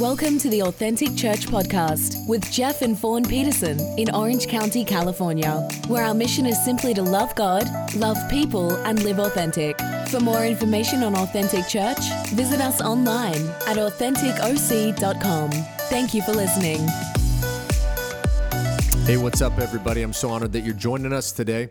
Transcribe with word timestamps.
Welcome 0.00 0.38
to 0.38 0.48
the 0.48 0.62
Authentic 0.62 1.14
Church 1.16 1.46
Podcast 1.46 2.26
with 2.26 2.50
Jeff 2.50 2.80
and 2.80 2.98
Fawn 2.98 3.24
Peterson 3.26 3.78
in 3.98 4.14
Orange 4.14 4.46
County, 4.46 4.86
California, 4.86 5.68
where 5.86 6.02
our 6.02 6.14
mission 6.14 6.46
is 6.46 6.62
simply 6.64 6.94
to 6.94 7.02
love 7.02 7.34
God, 7.34 7.68
love 7.94 8.16
people, 8.30 8.74
and 8.86 9.02
live 9.02 9.18
authentic. 9.18 9.78
For 10.08 10.18
more 10.18 10.46
information 10.46 11.02
on 11.02 11.14
Authentic 11.14 11.68
Church, 11.68 12.00
visit 12.28 12.62
us 12.62 12.80
online 12.80 13.46
at 13.66 13.76
AuthenticOC.com. 13.76 15.50
Thank 15.50 16.14
you 16.14 16.22
for 16.22 16.32
listening. 16.32 16.80
Hey, 19.04 19.16
what's 19.16 19.42
up, 19.42 19.58
everybody? 19.58 20.02
I'm 20.02 20.12
so 20.12 20.30
honored 20.30 20.52
that 20.52 20.60
you're 20.60 20.74
joining 20.74 21.12
us 21.12 21.32
today. 21.32 21.70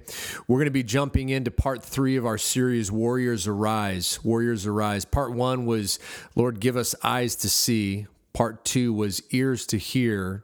We're 0.49 0.57
going 0.57 0.65
to 0.65 0.71
be 0.71 0.83
jumping 0.83 1.29
into 1.29 1.49
part 1.49 1.81
three 1.81 2.17
of 2.17 2.25
our 2.25 2.37
series, 2.37 2.91
Warriors 2.91 3.47
Arise. 3.47 4.21
Warriors 4.21 4.65
Arise. 4.67 5.05
Part 5.05 5.31
one 5.31 5.65
was, 5.65 5.97
Lord, 6.35 6.59
give 6.59 6.75
us 6.75 6.93
eyes 7.03 7.37
to 7.37 7.49
see. 7.49 8.07
Part 8.33 8.65
two 8.65 8.91
was 8.91 9.23
ears 9.31 9.65
to 9.67 9.77
hear. 9.77 10.43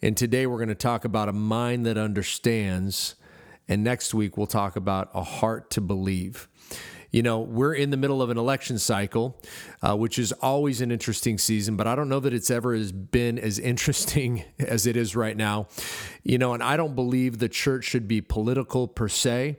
And 0.00 0.16
today 0.16 0.46
we're 0.46 0.58
going 0.58 0.68
to 0.68 0.76
talk 0.76 1.04
about 1.04 1.28
a 1.28 1.32
mind 1.32 1.84
that 1.86 1.98
understands. 1.98 3.16
And 3.66 3.82
next 3.82 4.14
week 4.14 4.36
we'll 4.36 4.46
talk 4.46 4.76
about 4.76 5.10
a 5.14 5.24
heart 5.24 5.70
to 5.70 5.80
believe. 5.80 6.46
You 7.12 7.22
know, 7.22 7.40
we're 7.40 7.74
in 7.74 7.90
the 7.90 7.98
middle 7.98 8.22
of 8.22 8.30
an 8.30 8.38
election 8.38 8.78
cycle, 8.78 9.38
uh, 9.82 9.94
which 9.94 10.18
is 10.18 10.32
always 10.32 10.80
an 10.80 10.90
interesting 10.90 11.36
season, 11.36 11.76
but 11.76 11.86
I 11.86 11.94
don't 11.94 12.08
know 12.08 12.20
that 12.20 12.32
it's 12.32 12.50
ever 12.50 12.74
has 12.74 12.90
been 12.90 13.38
as 13.38 13.58
interesting 13.58 14.44
as 14.58 14.86
it 14.86 14.96
is 14.96 15.14
right 15.14 15.36
now. 15.36 15.68
You 16.22 16.38
know, 16.38 16.54
and 16.54 16.62
I 16.62 16.78
don't 16.78 16.94
believe 16.94 17.38
the 17.38 17.50
church 17.50 17.84
should 17.84 18.08
be 18.08 18.22
political 18.22 18.88
per 18.88 19.08
se, 19.08 19.58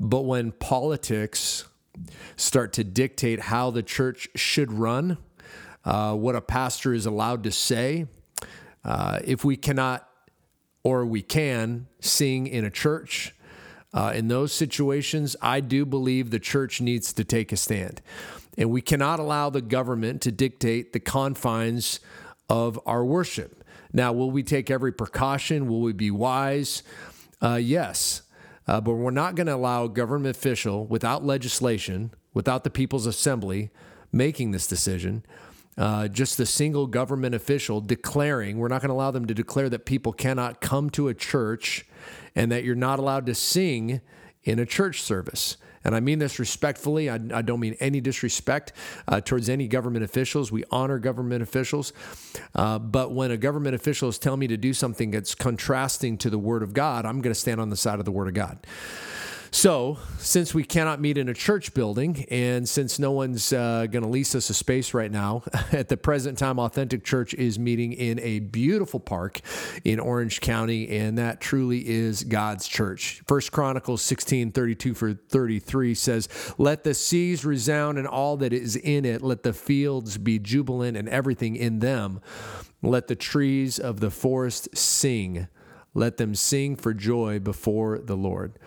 but 0.00 0.22
when 0.22 0.50
politics 0.50 1.66
start 2.36 2.72
to 2.74 2.84
dictate 2.84 3.40
how 3.40 3.70
the 3.70 3.84
church 3.84 4.28
should 4.34 4.72
run, 4.72 5.18
uh, 5.84 6.14
what 6.14 6.34
a 6.34 6.40
pastor 6.40 6.92
is 6.92 7.06
allowed 7.06 7.44
to 7.44 7.52
say, 7.52 8.06
uh, 8.84 9.20
if 9.24 9.44
we 9.44 9.56
cannot 9.56 10.08
or 10.82 11.06
we 11.06 11.22
can 11.22 11.86
sing 12.00 12.48
in 12.48 12.64
a 12.64 12.70
church, 12.70 13.34
uh, 13.96 14.12
in 14.14 14.28
those 14.28 14.52
situations, 14.52 15.36
I 15.40 15.60
do 15.60 15.86
believe 15.86 16.30
the 16.30 16.38
church 16.38 16.82
needs 16.82 17.14
to 17.14 17.24
take 17.24 17.50
a 17.50 17.56
stand. 17.56 18.02
And 18.58 18.70
we 18.70 18.82
cannot 18.82 19.20
allow 19.20 19.48
the 19.48 19.62
government 19.62 20.20
to 20.22 20.30
dictate 20.30 20.92
the 20.92 21.00
confines 21.00 22.00
of 22.50 22.78
our 22.84 23.06
worship. 23.06 23.64
Now, 23.94 24.12
will 24.12 24.30
we 24.30 24.42
take 24.42 24.70
every 24.70 24.92
precaution? 24.92 25.66
Will 25.66 25.80
we 25.80 25.94
be 25.94 26.10
wise? 26.10 26.82
Uh, 27.42 27.54
yes. 27.54 28.20
Uh, 28.68 28.82
but 28.82 28.92
we're 28.92 29.10
not 29.10 29.34
going 29.34 29.46
to 29.46 29.54
allow 29.54 29.84
a 29.84 29.88
government 29.88 30.36
official 30.36 30.86
without 30.86 31.24
legislation, 31.24 32.10
without 32.34 32.64
the 32.64 32.70
People's 32.70 33.06
Assembly 33.06 33.70
making 34.12 34.50
this 34.50 34.66
decision, 34.66 35.24
uh, 35.78 36.08
just 36.08 36.38
a 36.38 36.46
single 36.46 36.86
government 36.86 37.34
official 37.34 37.80
declaring, 37.80 38.58
we're 38.58 38.68
not 38.68 38.82
going 38.82 38.88
to 38.88 38.94
allow 38.94 39.10
them 39.10 39.26
to 39.26 39.34
declare 39.34 39.70
that 39.70 39.86
people 39.86 40.12
cannot 40.12 40.60
come 40.60 40.90
to 40.90 41.08
a 41.08 41.14
church 41.14 41.86
and 42.34 42.50
that 42.52 42.64
you're 42.64 42.74
not 42.74 42.98
allowed 42.98 43.26
to 43.26 43.34
sing 43.34 44.00
in 44.44 44.58
a 44.58 44.66
church 44.66 45.02
service. 45.02 45.56
And 45.86 45.94
I 45.94 46.00
mean 46.00 46.18
this 46.18 46.40
respectfully. 46.40 47.08
I, 47.08 47.14
I 47.32 47.42
don't 47.42 47.60
mean 47.60 47.76
any 47.78 48.00
disrespect 48.00 48.72
uh, 49.06 49.20
towards 49.20 49.48
any 49.48 49.68
government 49.68 50.04
officials. 50.04 50.50
We 50.50 50.64
honor 50.72 50.98
government 50.98 51.44
officials. 51.44 51.92
Uh, 52.56 52.80
but 52.80 53.12
when 53.12 53.30
a 53.30 53.36
government 53.36 53.76
official 53.76 54.08
is 54.08 54.18
telling 54.18 54.40
me 54.40 54.48
to 54.48 54.56
do 54.56 54.74
something 54.74 55.12
that's 55.12 55.36
contrasting 55.36 56.18
to 56.18 56.30
the 56.30 56.38
Word 56.40 56.64
of 56.64 56.74
God, 56.74 57.06
I'm 57.06 57.20
going 57.20 57.32
to 57.32 57.38
stand 57.38 57.60
on 57.60 57.70
the 57.70 57.76
side 57.76 58.00
of 58.00 58.04
the 58.04 58.10
Word 58.10 58.26
of 58.26 58.34
God. 58.34 58.66
So, 59.56 59.96
since 60.18 60.52
we 60.52 60.64
cannot 60.64 61.00
meet 61.00 61.16
in 61.16 61.30
a 61.30 61.34
church 61.34 61.72
building, 61.72 62.26
and 62.30 62.68
since 62.68 62.98
no 62.98 63.12
one's 63.12 63.54
uh, 63.54 63.86
going 63.90 64.02
to 64.02 64.08
lease 64.08 64.34
us 64.34 64.50
a 64.50 64.54
space 64.54 64.92
right 64.92 65.10
now, 65.10 65.44
at 65.72 65.88
the 65.88 65.96
present 65.96 66.36
time, 66.36 66.58
Authentic 66.58 67.04
Church 67.04 67.32
is 67.32 67.58
meeting 67.58 67.94
in 67.94 68.20
a 68.20 68.40
beautiful 68.40 69.00
park 69.00 69.40
in 69.82 69.98
Orange 69.98 70.42
County, 70.42 70.90
and 70.98 71.16
that 71.16 71.40
truly 71.40 71.88
is 71.88 72.22
God's 72.22 72.68
church. 72.68 73.22
First 73.26 73.50
Chronicles 73.50 74.02
16 74.02 74.52
32 74.52 74.92
for 74.92 75.14
33 75.14 75.94
says, 75.94 76.28
Let 76.58 76.84
the 76.84 76.92
seas 76.92 77.42
resound 77.46 77.96
and 77.96 78.06
all 78.06 78.36
that 78.36 78.52
is 78.52 78.76
in 78.76 79.06
it, 79.06 79.22
let 79.22 79.42
the 79.42 79.54
fields 79.54 80.18
be 80.18 80.38
jubilant 80.38 80.98
and 80.98 81.08
everything 81.08 81.56
in 81.56 81.78
them. 81.78 82.20
Let 82.82 83.08
the 83.08 83.16
trees 83.16 83.78
of 83.78 84.00
the 84.00 84.10
forest 84.10 84.76
sing. 84.76 85.48
Let 85.94 86.18
them 86.18 86.34
sing 86.34 86.76
for 86.76 86.92
joy 86.92 87.38
before 87.38 87.98
the 87.98 88.18
Lord. 88.18 88.58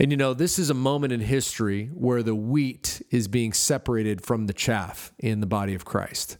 And 0.00 0.12
you 0.12 0.16
know, 0.16 0.32
this 0.32 0.58
is 0.58 0.70
a 0.70 0.74
moment 0.74 1.12
in 1.12 1.20
history 1.20 1.86
where 1.86 2.22
the 2.22 2.34
wheat 2.34 3.02
is 3.10 3.26
being 3.26 3.52
separated 3.52 4.24
from 4.24 4.46
the 4.46 4.52
chaff 4.52 5.12
in 5.18 5.40
the 5.40 5.46
body 5.46 5.74
of 5.74 5.84
Christ. 5.84 6.38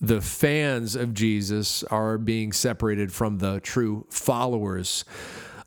The 0.00 0.20
fans 0.20 0.96
of 0.96 1.14
Jesus 1.14 1.84
are 1.84 2.18
being 2.18 2.52
separated 2.52 3.12
from 3.12 3.38
the 3.38 3.60
true 3.60 4.06
followers 4.10 5.04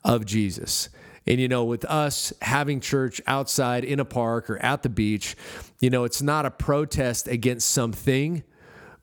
of 0.04 0.26
Jesus. 0.26 0.90
And 1.28 1.40
you 1.40 1.48
know, 1.48 1.64
with 1.64 1.86
us 1.86 2.34
having 2.42 2.80
church 2.80 3.22
outside 3.28 3.86
in 3.86 4.00
a 4.00 4.06
park 4.06 4.50
or 4.50 4.58
at 4.58 4.84
the 4.84 4.90
beach, 4.90 5.36
you 5.80 5.90
know, 5.90 6.04
it's 6.04 6.22
not 6.22 6.46
a 6.46 6.52
protest 6.52 7.28
against 7.28 7.70
something, 7.70 8.44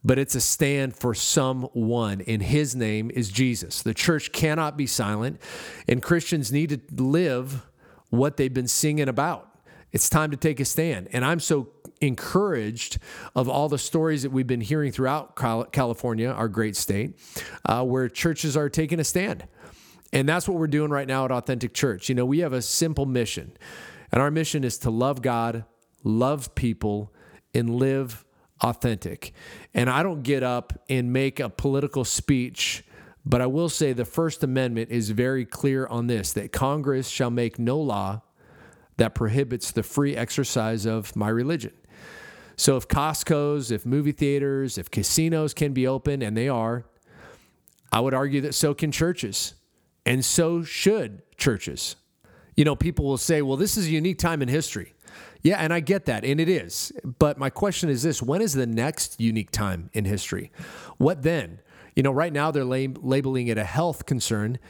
but 0.05 0.19
it's 0.19 0.34
a 0.34 0.41
stand 0.41 0.97
for 0.97 1.15
someone, 1.15 2.22
and 2.22 2.43
his 2.43 2.75
name 2.75 3.11
is 3.12 3.31
Jesus. 3.31 3.83
The 3.83 3.94
church 3.94 4.33
cannot 4.33 4.77
be 4.77 4.87
silent, 4.87 5.41
and 5.87 6.03
Christians 6.03 6.53
need 6.53 6.71
to 6.71 7.03
live 7.03 7.67
what 8.11 8.37
they've 8.37 8.53
been 8.53 8.69
singing 8.69 9.09
about. 9.09 9.45
It's 9.93 10.11
time 10.11 10.31
to 10.31 10.37
take 10.37 10.61
a 10.61 10.65
stand. 10.65 11.09
And 11.13 11.25
I'm 11.25 11.41
so 11.41 11.69
encouraged 12.01 12.99
of 13.35 13.49
all 13.49 13.69
the 13.69 13.79
stories 13.79 14.23
that 14.23 14.31
we've 14.31 14.47
been 14.47 14.61
hearing 14.61 14.93
throughout 14.93 15.35
California, 15.73 16.29
our 16.29 16.49
great 16.49 16.77
state, 16.77 17.19
uh, 17.65 17.85
where 17.85 18.09
churches 18.09 18.57
are 18.57 18.69
taking 18.69 19.01
a 19.01 19.05
stand. 19.05 19.47
And 20.13 20.29
that's 20.29 20.49
what 20.49 20.59
we're 20.59 20.69
doing 20.69 20.91
right 20.91 21.07
now 21.07 21.25
at 21.25 21.31
Authentic 21.31 21.75
Church. 21.75 22.09
You 22.09 22.15
know, 22.15 22.25
we 22.25 22.39
have 22.39 22.53
a 22.53 22.63
simple 22.63 23.07
mission, 23.07 23.53
and 24.11 24.23
our 24.23 24.31
mission 24.31 24.65
is 24.65 24.79
to 24.79 24.91
love 24.91 25.21
God, 25.21 25.65
love 26.03 26.55
people, 26.55 27.13
and 27.55 27.75
live 27.75 28.25
authentic. 28.63 29.33
And 29.75 29.91
I 29.91 30.03
don't 30.03 30.23
get 30.23 30.43
up 30.43 30.73
and 30.89 31.13
make 31.13 31.41
a 31.41 31.51
political 31.51 32.05
speech 32.05 32.85
but 33.28 33.43
I 33.43 33.47
will 33.47 33.69
say 33.69 33.93
the 33.93 34.06
First 34.06 34.43
Amendment 34.43 34.91
is 34.91 35.11
very 35.11 35.44
clear 35.44 35.87
on 35.87 36.06
this 36.06 36.33
that 36.33 36.50
Congress 36.50 37.09
shall 37.09 37.31
make 37.31 37.59
no 37.59 37.78
law 37.78 38.22
that 38.97 39.15
prohibits 39.15 39.71
the 39.71 39.83
free 39.83 40.16
exercise 40.16 40.87
of 40.87 41.15
my 41.15 41.28
religion. 41.28 41.72
So 42.56 42.78
if 42.78 42.88
Costco's, 42.88 43.71
if 43.71 43.84
movie 43.84 44.12
theaters, 44.12 44.78
if 44.78 44.91
casinos 44.91 45.53
can 45.53 45.75
be 45.75 45.87
open, 45.87 46.22
and 46.22 46.37
they 46.37 46.49
are, 46.49 46.87
I 47.93 48.00
would 48.00 48.15
argue 48.15 48.41
that 48.41 48.55
so 48.55 48.72
can 48.72 48.91
churches, 48.91 49.55
and 50.06 50.25
so 50.25 50.62
should 50.62 51.21
churches. 51.37 51.97
You 52.56 52.65
know, 52.65 52.75
people 52.75 53.05
will 53.05 53.19
say, 53.19 53.43
well, 53.43 53.59
this 53.59 53.77
is 53.77 53.87
a 53.87 53.91
unique 53.91 54.19
time 54.19 54.41
in 54.41 54.49
history. 54.49 54.94
Yeah, 55.43 55.59
and 55.59 55.72
I 55.72 55.81
get 55.81 56.06
that, 56.06 56.25
and 56.25 56.41
it 56.41 56.49
is. 56.49 56.93
But 57.05 57.38
my 57.38 57.50
question 57.50 57.91
is 57.91 58.03
this 58.03 58.22
when 58.22 58.41
is 58.41 58.55
the 58.55 58.67
next 58.67 59.21
unique 59.21 59.50
time 59.50 59.91
in 59.93 60.06
history? 60.06 60.50
What 60.97 61.22
then? 61.22 61.61
You 61.99 62.05
know, 62.05 62.13
right 62.13 62.33
now 62.33 62.53
they're 62.53 62.65
lab- 62.65 63.01
labeling 63.03 63.49
it 63.49 63.59
a 63.59 63.65
health 63.65 64.07
concern, 64.07 64.61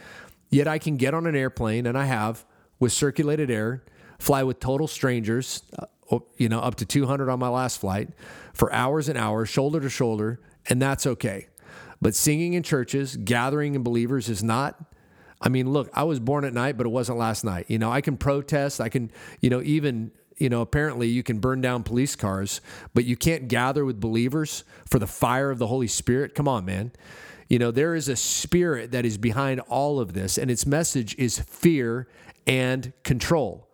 yet 0.49 0.67
I 0.67 0.79
can 0.79 0.97
get 0.97 1.13
on 1.13 1.27
an 1.27 1.35
airplane, 1.35 1.85
and 1.85 1.95
I 1.95 2.05
have, 2.05 2.43
with 2.79 2.91
circulated 2.91 3.51
air, 3.51 3.83
fly 4.17 4.41
with 4.41 4.59
total 4.59 4.87
strangers, 4.87 5.61
uh, 5.77 6.17
you 6.37 6.49
know, 6.49 6.59
up 6.59 6.73
to 6.77 6.87
200 6.87 7.29
on 7.29 7.37
my 7.37 7.49
last 7.49 7.79
flight 7.79 8.09
for 8.55 8.73
hours 8.73 9.09
and 9.09 9.15
hours, 9.15 9.47
shoulder 9.47 9.79
to 9.79 9.89
shoulder, 9.91 10.41
and 10.69 10.81
that's 10.81 11.05
okay. 11.05 11.49
But 12.01 12.15
singing 12.15 12.53
in 12.53 12.63
churches, 12.63 13.15
gathering 13.15 13.75
in 13.75 13.83
believers 13.83 14.27
is 14.27 14.41
not. 14.41 14.83
I 15.39 15.49
mean, 15.49 15.71
look, 15.71 15.91
I 15.93 16.05
was 16.05 16.19
born 16.19 16.45
at 16.45 16.53
night, 16.53 16.77
but 16.77 16.87
it 16.87 16.89
wasn't 16.89 17.19
last 17.19 17.43
night. 17.43 17.65
You 17.67 17.77
know, 17.77 17.91
I 17.91 18.01
can 18.01 18.17
protest. 18.17 18.81
I 18.81 18.89
can, 18.89 19.11
you 19.39 19.51
know, 19.51 19.61
even 19.61 20.09
you 20.39 20.49
know, 20.49 20.61
apparently 20.61 21.07
you 21.07 21.21
can 21.21 21.39
burn 21.39 21.61
down 21.61 21.83
police 21.83 22.15
cars, 22.15 22.61
but 22.93 23.05
you 23.05 23.15
can't 23.15 23.47
gather 23.47 23.85
with 23.85 23.99
believers 23.99 24.63
for 24.89 24.97
the 24.97 25.07
fire 25.07 25.51
of 25.51 25.59
the 25.59 25.67
Holy 25.67 25.87
Spirit. 25.87 26.33
Come 26.33 26.47
on, 26.47 26.65
man. 26.65 26.91
You 27.49 27.59
know, 27.59 27.71
there 27.71 27.95
is 27.95 28.07
a 28.07 28.15
spirit 28.15 28.91
that 28.91 29.05
is 29.05 29.17
behind 29.17 29.59
all 29.61 29.99
of 29.99 30.13
this, 30.13 30.37
and 30.37 30.49
its 30.49 30.65
message 30.65 31.15
is 31.17 31.39
fear 31.39 32.07
and 32.47 32.93
control, 33.03 33.67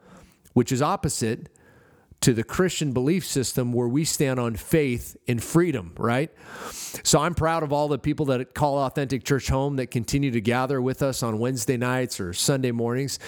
which 0.54 0.72
is 0.72 0.82
opposite 0.82 1.50
to 2.26 2.34
the 2.34 2.44
Christian 2.44 2.92
belief 2.92 3.24
system 3.24 3.72
where 3.72 3.88
we 3.88 4.04
stand 4.04 4.40
on 4.40 4.56
faith 4.56 5.16
and 5.28 5.44
freedom, 5.44 5.94
right? 5.96 6.32
So 7.04 7.20
I'm 7.20 7.36
proud 7.36 7.62
of 7.62 7.72
all 7.72 7.88
the 7.88 8.00
people 8.00 8.26
that 8.26 8.56
call 8.56 8.80
Authentic 8.80 9.24
Church 9.24 9.48
home 9.48 9.76
that 9.76 9.92
continue 9.92 10.32
to 10.32 10.42
gather 10.42 10.82
with 10.82 11.04
us 11.04 11.22
on 11.22 11.38
Wednesday 11.38 11.78
nights 11.78 12.20
or 12.20 12.34
Sunday 12.34 12.72
mornings. 12.72 13.20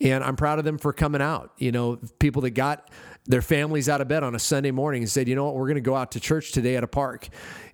And 0.00 0.22
I'm 0.22 0.36
proud 0.36 0.60
of 0.60 0.64
them 0.64 0.78
for 0.78 0.92
coming 0.92 1.20
out. 1.20 1.50
You 1.58 1.72
know, 1.72 1.98
people 2.20 2.42
that 2.42 2.50
got 2.50 2.92
their 3.26 3.42
families 3.42 3.88
out 3.88 4.00
of 4.00 4.06
bed 4.06 4.22
on 4.22 4.36
a 4.36 4.38
Sunday 4.38 4.70
morning 4.70 5.02
and 5.02 5.10
said, 5.10 5.26
you 5.26 5.34
know 5.34 5.46
what, 5.46 5.56
we're 5.56 5.66
going 5.66 5.74
to 5.74 5.80
go 5.80 5.96
out 5.96 6.12
to 6.12 6.20
church 6.20 6.52
today 6.52 6.76
at 6.76 6.84
a 6.84 6.86
park. 6.86 7.28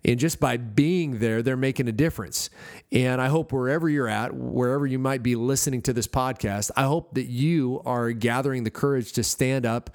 And 0.05 0.19
just 0.19 0.41
by 0.41 0.57
being 0.57 1.19
there, 1.19 1.43
they're 1.43 1.57
making 1.57 1.89
a 1.89 1.93
difference. 1.93 2.51
And 2.93 3.21
I 3.21 3.29
hope 3.29 3.53
wherever 3.53 3.89
you're 3.89 4.09
at, 4.09 4.35
wherever 4.35 4.87
you 4.87 4.99
might 4.99 5.23
be 5.23 5.37
listening 5.37 5.83
to 5.83 5.93
this 5.93 6.07
podcast, 6.07 6.71
I 6.77 6.85
hope 6.85 7.15
that 7.15 7.27
you 7.27 7.83
are 7.85 8.13
gathering 8.13 8.65
the 8.65 8.71
courage 8.71 9.13
to 9.13 9.23
stand 9.23 9.67
up 9.67 9.91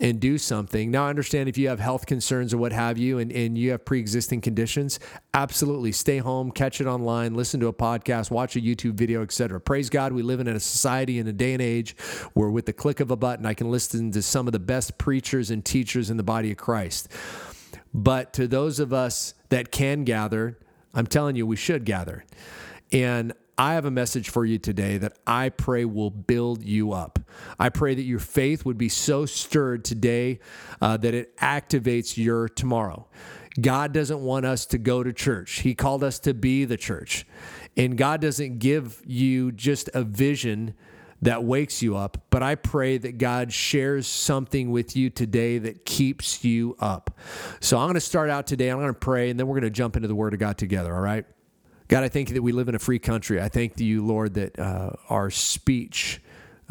and 0.00 0.18
do 0.18 0.38
something. 0.38 0.90
Now, 0.90 1.06
I 1.06 1.10
understand 1.10 1.48
if 1.48 1.58
you 1.58 1.68
have 1.68 1.78
health 1.78 2.06
concerns 2.06 2.54
or 2.54 2.58
what 2.58 2.72
have 2.72 2.96
you, 2.96 3.18
and, 3.18 3.30
and 3.30 3.56
you 3.56 3.72
have 3.72 3.84
pre 3.84 4.00
existing 4.00 4.40
conditions, 4.40 4.98
absolutely 5.34 5.92
stay 5.92 6.18
home, 6.18 6.50
catch 6.50 6.80
it 6.80 6.86
online, 6.86 7.34
listen 7.34 7.60
to 7.60 7.68
a 7.68 7.72
podcast, 7.72 8.30
watch 8.30 8.56
a 8.56 8.60
YouTube 8.60 8.94
video, 8.94 9.22
etc. 9.22 9.60
Praise 9.60 9.90
God, 9.90 10.12
we 10.12 10.22
live 10.22 10.40
in 10.40 10.48
a 10.48 10.58
society 10.58 11.18
in 11.18 11.26
a 11.28 11.32
day 11.32 11.52
and 11.52 11.62
age 11.62 11.96
where 12.32 12.50
with 12.50 12.66
the 12.66 12.72
click 12.72 13.00
of 13.00 13.10
a 13.10 13.16
button, 13.16 13.44
I 13.44 13.54
can 13.54 13.70
listen 13.70 14.10
to 14.12 14.22
some 14.22 14.48
of 14.48 14.52
the 14.52 14.58
best 14.58 14.96
preachers 14.96 15.50
and 15.50 15.64
teachers 15.64 16.10
in 16.10 16.16
the 16.16 16.22
body 16.22 16.50
of 16.50 16.56
Christ. 16.56 17.08
But 17.92 18.32
to 18.34 18.46
those 18.46 18.78
of 18.78 18.92
us 18.92 19.34
that 19.48 19.70
can 19.72 20.04
gather, 20.04 20.58
I'm 20.94 21.06
telling 21.06 21.36
you, 21.36 21.46
we 21.46 21.56
should 21.56 21.84
gather. 21.84 22.24
And 22.92 23.32
I 23.60 23.74
have 23.74 23.84
a 23.84 23.90
message 23.90 24.30
for 24.30 24.46
you 24.46 24.58
today 24.58 24.96
that 24.98 25.18
I 25.26 25.50
pray 25.50 25.84
will 25.84 26.10
build 26.10 26.64
you 26.64 26.92
up. 26.92 27.18
I 27.58 27.68
pray 27.68 27.94
that 27.94 28.02
your 28.02 28.18
faith 28.18 28.64
would 28.64 28.78
be 28.78 28.88
so 28.88 29.26
stirred 29.26 29.84
today 29.84 30.40
uh, 30.80 30.96
that 30.96 31.12
it 31.12 31.36
activates 31.36 32.16
your 32.16 32.48
tomorrow. 32.48 33.06
God 33.60 33.92
doesn't 33.92 34.20
want 34.20 34.46
us 34.46 34.64
to 34.66 34.78
go 34.78 35.02
to 35.02 35.12
church, 35.12 35.60
He 35.60 35.74
called 35.74 36.02
us 36.02 36.18
to 36.20 36.32
be 36.32 36.64
the 36.64 36.78
church. 36.78 37.26
And 37.76 37.98
God 37.98 38.20
doesn't 38.20 38.58
give 38.60 39.02
you 39.06 39.52
just 39.52 39.90
a 39.92 40.04
vision 40.04 40.74
that 41.22 41.44
wakes 41.44 41.82
you 41.82 41.96
up, 41.96 42.18
but 42.30 42.42
I 42.42 42.54
pray 42.54 42.96
that 42.98 43.18
God 43.18 43.52
shares 43.52 44.06
something 44.06 44.70
with 44.70 44.96
you 44.96 45.10
today 45.10 45.58
that 45.58 45.84
keeps 45.84 46.44
you 46.44 46.76
up. 46.80 47.10
So 47.60 47.76
I'm 47.76 47.84
going 47.84 47.94
to 47.94 48.00
start 48.00 48.30
out 48.30 48.46
today. 48.46 48.70
I'm 48.70 48.78
going 48.78 48.88
to 48.88 48.98
pray, 48.98 49.30
and 49.30 49.38
then 49.38 49.46
we're 49.46 49.60
going 49.60 49.64
to 49.64 49.70
jump 49.70 49.96
into 49.96 50.08
the 50.08 50.14
Word 50.14 50.32
of 50.32 50.40
God 50.40 50.56
together, 50.56 50.94
all 50.94 51.02
right? 51.02 51.26
God, 51.88 52.04
I 52.04 52.08
thank 52.08 52.28
you 52.28 52.34
that 52.36 52.42
we 52.42 52.52
live 52.52 52.68
in 52.68 52.74
a 52.74 52.78
free 52.78 52.98
country. 52.98 53.40
I 53.40 53.48
thank 53.48 53.78
you, 53.80 54.06
Lord, 54.06 54.34
that 54.34 54.58
uh, 54.58 54.92
our 55.08 55.28
speech 55.30 56.22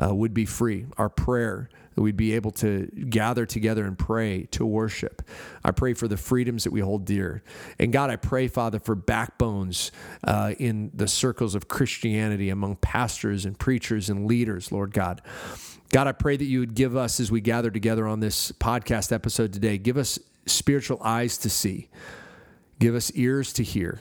uh, 0.02 0.16
would 0.16 0.34
be 0.34 0.46
free, 0.46 0.86
our 0.98 1.10
prayer 1.10 1.70
that 2.00 2.04
we'd 2.04 2.16
be 2.16 2.34
able 2.34 2.52
to 2.52 2.86
gather 3.10 3.46
together 3.46 3.84
and 3.84 4.00
pray 4.00 4.44
to 4.52 4.66
worship. 4.66 5.22
I 5.66 5.72
pray 5.72 5.94
for 5.94 6.08
the 6.08 6.16
freedoms 6.16 6.64
that 6.64 6.72
we 6.72 6.80
hold 6.80 7.04
dear. 7.04 7.44
And 7.78 7.92
God, 7.92 8.10
I 8.10 8.16
pray, 8.16 8.48
Father, 8.48 8.80
for 8.80 8.96
backbones 8.96 9.92
uh, 10.24 10.54
in 10.58 10.92
the 10.94 11.10
circles 11.10 11.56
of 11.56 11.68
Christianity 11.68 12.50
among 12.50 12.78
pastors 12.78 13.44
and 13.44 13.60
preachers 13.60 14.10
and 14.10 14.28
leaders, 14.28 14.72
Lord 14.72 14.94
God. 14.94 15.22
God, 15.90 16.08
I 16.08 16.14
pray 16.14 16.38
that 16.38 16.46
you 16.46 16.62
would 16.62 16.74
give 16.74 16.96
us, 16.96 17.20
as 17.20 17.34
we 17.34 17.42
gather 17.42 17.70
together 17.70 18.08
on 18.08 18.22
this 18.22 18.54
podcast 18.54 19.12
episode 19.12 19.52
today, 19.52 19.78
give 19.78 19.98
us 19.98 20.18
spiritual 20.46 21.02
eyes 21.04 21.38
to 21.40 21.50
see, 21.50 21.90
give 22.80 22.96
us 22.96 23.12
ears 23.12 23.52
to 23.52 23.62
hear, 23.62 24.00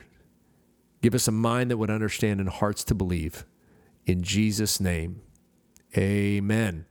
give 1.03 1.17
us 1.17 1.27
a 1.27 1.33
mind 1.33 1.73
that 1.73 1.79
would 1.79 1.91
understand 1.91 2.39
and 2.39 2.49
hearts 2.49 2.85
to 2.85 2.95
believe. 2.95 3.45
In 4.07 4.23
Jesus' 4.23 4.79
name, 4.79 5.21
amen. 5.97 6.85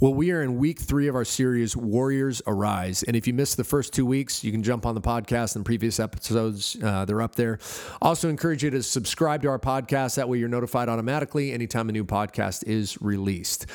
Well, 0.00 0.14
we 0.14 0.30
are 0.30 0.42
in 0.42 0.58
week 0.58 0.78
three 0.80 1.08
of 1.08 1.14
our 1.14 1.24
series, 1.24 1.76
Warriors 1.76 2.40
Arise. 2.46 3.02
And 3.02 3.16
if 3.16 3.26
you 3.26 3.34
missed 3.34 3.56
the 3.56 3.64
first 3.64 3.92
two 3.92 4.06
weeks, 4.06 4.44
you 4.44 4.52
can 4.52 4.62
jump 4.62 4.86
on 4.86 4.94
the 4.94 5.00
podcast 5.00 5.56
and 5.56 5.64
previous 5.64 5.98
episodes. 5.98 6.76
Uh, 6.82 7.04
they're 7.04 7.22
up 7.22 7.34
there. 7.34 7.58
Also, 8.00 8.28
encourage 8.28 8.62
you 8.62 8.70
to 8.70 8.82
subscribe 8.82 9.42
to 9.42 9.48
our 9.48 9.58
podcast. 9.58 10.16
That 10.16 10.28
way, 10.28 10.38
you're 10.38 10.48
notified 10.48 10.88
automatically 10.88 11.52
anytime 11.52 11.88
a 11.88 11.92
new 11.92 12.04
podcast 12.04 12.64
is 12.66 13.00
released. 13.02 13.66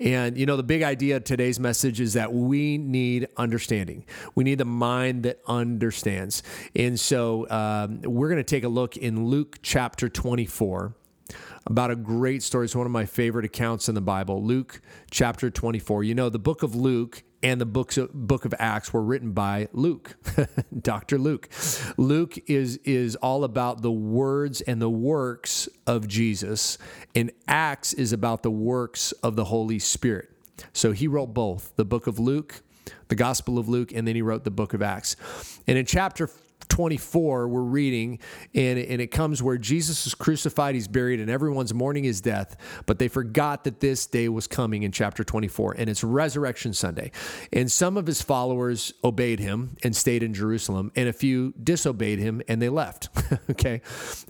And, 0.00 0.36
you 0.36 0.46
know, 0.46 0.56
the 0.56 0.62
big 0.62 0.82
idea 0.82 1.16
of 1.16 1.24
today's 1.24 1.60
message 1.60 2.00
is 2.00 2.14
that 2.14 2.32
we 2.32 2.78
need 2.78 3.28
understanding. 3.36 4.04
We 4.34 4.44
need 4.44 4.58
the 4.58 4.64
mind 4.64 5.22
that 5.22 5.40
understands. 5.46 6.42
And 6.74 6.98
so 6.98 7.48
um, 7.50 8.02
we're 8.02 8.28
going 8.28 8.38
to 8.38 8.44
take 8.44 8.64
a 8.64 8.68
look 8.68 8.96
in 8.96 9.26
Luke 9.26 9.58
chapter 9.62 10.08
24 10.08 10.94
about 11.68 11.90
a 11.90 11.96
great 11.96 12.42
story. 12.42 12.64
It's 12.64 12.74
one 12.74 12.86
of 12.86 12.92
my 12.92 13.04
favorite 13.04 13.44
accounts 13.44 13.88
in 13.88 13.94
the 13.94 14.00
Bible, 14.00 14.42
Luke 14.42 14.80
chapter 15.10 15.50
24. 15.50 16.02
You 16.02 16.14
know, 16.14 16.28
the 16.28 16.38
book 16.38 16.62
of 16.62 16.74
Luke 16.74 17.22
and 17.42 17.60
the 17.60 17.66
books 17.66 17.98
of, 17.98 18.12
book 18.12 18.44
of 18.44 18.54
Acts 18.58 18.92
were 18.92 19.02
written 19.02 19.32
by 19.32 19.68
Luke, 19.72 20.16
Dr. 20.80 21.18
Luke. 21.18 21.48
Luke 21.96 22.38
is 22.48 22.78
is 22.78 23.16
all 23.16 23.44
about 23.44 23.82
the 23.82 23.92
words 23.92 24.60
and 24.62 24.80
the 24.80 24.90
works 24.90 25.68
of 25.86 26.08
Jesus, 26.08 26.78
and 27.14 27.30
Acts 27.46 27.92
is 27.92 28.12
about 28.12 28.42
the 28.42 28.50
works 28.50 29.12
of 29.22 29.36
the 29.36 29.44
Holy 29.44 29.78
Spirit. 29.78 30.30
So 30.72 30.92
he 30.92 31.06
wrote 31.06 31.34
both, 31.34 31.76
the 31.76 31.84
book 31.84 32.06
of 32.06 32.18
Luke, 32.18 32.62
the 33.08 33.14
Gospel 33.14 33.58
of 33.58 33.68
Luke, 33.68 33.92
and 33.92 34.08
then 34.08 34.16
he 34.16 34.22
wrote 34.22 34.44
the 34.44 34.50
book 34.50 34.74
of 34.74 34.82
Acts. 34.82 35.16
And 35.66 35.78
in 35.78 35.86
chapter 35.86 36.28
24, 36.78 37.48
we're 37.48 37.60
reading, 37.60 38.20
and, 38.54 38.78
and 38.78 39.00
it 39.00 39.08
comes 39.08 39.42
where 39.42 39.58
Jesus 39.58 40.06
is 40.06 40.14
crucified, 40.14 40.76
he's 40.76 40.86
buried, 40.86 41.18
and 41.18 41.28
everyone's 41.28 41.74
mourning 41.74 42.04
his 42.04 42.20
death, 42.20 42.56
but 42.86 43.00
they 43.00 43.08
forgot 43.08 43.64
that 43.64 43.80
this 43.80 44.06
day 44.06 44.28
was 44.28 44.46
coming 44.46 44.84
in 44.84 44.92
chapter 44.92 45.24
24, 45.24 45.74
and 45.76 45.90
it's 45.90 46.04
Resurrection 46.04 46.72
Sunday. 46.72 47.10
And 47.52 47.68
some 47.68 47.96
of 47.96 48.06
his 48.06 48.22
followers 48.22 48.92
obeyed 49.02 49.40
him 49.40 49.76
and 49.82 49.96
stayed 49.96 50.22
in 50.22 50.32
Jerusalem, 50.32 50.92
and 50.94 51.08
a 51.08 51.12
few 51.12 51.52
disobeyed 51.60 52.20
him 52.20 52.42
and 52.46 52.62
they 52.62 52.68
left. 52.68 53.08
okay. 53.50 53.80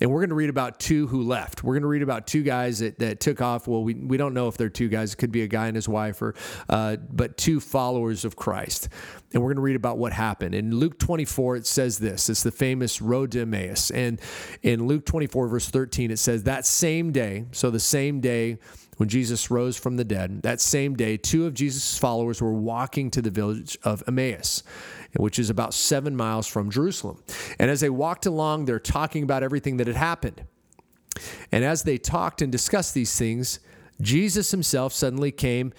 And 0.01 0.11
we're 0.11 0.21
going 0.21 0.31
to 0.31 0.35
read 0.35 0.49
about 0.49 0.81
two 0.81 1.07
who 1.09 1.25
left. 1.25 1.63
We're 1.63 1.75
going 1.75 1.83
to 1.83 1.89
read 1.89 2.01
about 2.01 2.27
two 2.27 2.43
guys 2.43 2.79
that, 2.79 2.99
that 3.01 3.21
took 3.21 3.43
off. 3.43 3.69
Well, 3.69 3.85
we, 3.85 3.93
we 3.93 4.17
don't 4.17 4.33
know 4.33 4.49
if 4.49 4.57
they're 4.57 4.71
two 4.71 4.89
guys, 4.89 5.13
it 5.13 5.17
could 5.17 5.33
be 5.33 5.43
a 5.43 5.49
guy 5.49 5.67
and 5.67 5.77
his 5.77 5.87
wife, 5.87 6.23
or, 6.23 6.35
uh, 6.71 6.97
but 6.97 7.37
two 7.37 7.61
followers 7.61 8.25
of 8.25 8.37
Christ. 8.37 8.89
And 9.35 9.43
we're 9.43 9.49
going 9.49 9.57
to 9.57 9.63
read 9.63 9.77
about 9.77 9.99
what 9.99 10.15
happened. 10.15 10.55
In 10.55 10.75
Luke 10.75 10.99
24, 10.99 11.57
it 11.57 11.67
says 11.67 11.99
this 11.99 12.31
it's 12.39 12.45
the 12.45 12.53
famous 12.53 13.03
road 13.03 13.33
to 13.33 13.41
Emmaus. 13.41 13.91
And 13.91 14.21
in 14.63 14.87
Luke 14.87 15.05
24, 15.05 15.49
verse 15.49 15.69
13, 15.69 16.13
it 16.13 16.21
says, 16.21 16.45
That 16.45 16.65
same 16.65 17.11
day, 17.11 17.47
so 17.51 17.69
the 17.69 17.81
same 17.81 18.21
day 18.21 18.59
when 18.97 19.09
Jesus 19.09 19.51
rose 19.51 19.77
from 19.77 19.97
the 19.97 20.05
dead, 20.05 20.43
that 20.43 20.61
same 20.61 20.95
day, 20.95 21.17
two 21.17 21.47
of 21.47 21.55
Jesus' 21.55 21.99
followers 21.99 22.41
were 22.41 22.53
walking 22.53 23.11
to 23.11 23.21
the 23.21 23.31
village 23.31 23.77
of 23.83 24.05
Emmaus, 24.07 24.63
which 25.17 25.41
is 25.41 25.51
about 25.51 25.75
seven 25.75 26.15
miles 26.15 26.47
from 26.47 26.71
Jerusalem. 26.71 27.25
And 27.59 27.73
as 27.73 27.81
they 27.81 27.91
walked 27.91 28.27
along, 28.27 28.67
they're 28.67 28.79
talking 28.79 29.25
about 29.25 29.43
everything 29.43 29.79
that 29.79 29.89
had 29.89 29.97
happened. 29.97 30.45
And 31.51 31.65
as 31.65 31.83
they 31.83 31.99
talked 31.99 32.41
and 32.41 32.53
discussed 32.53 32.95
these 32.95 33.19
things, 33.19 33.59
Jesus 34.01 34.53
himself 34.53 34.93
suddenly 34.93 35.33
came 35.33 35.73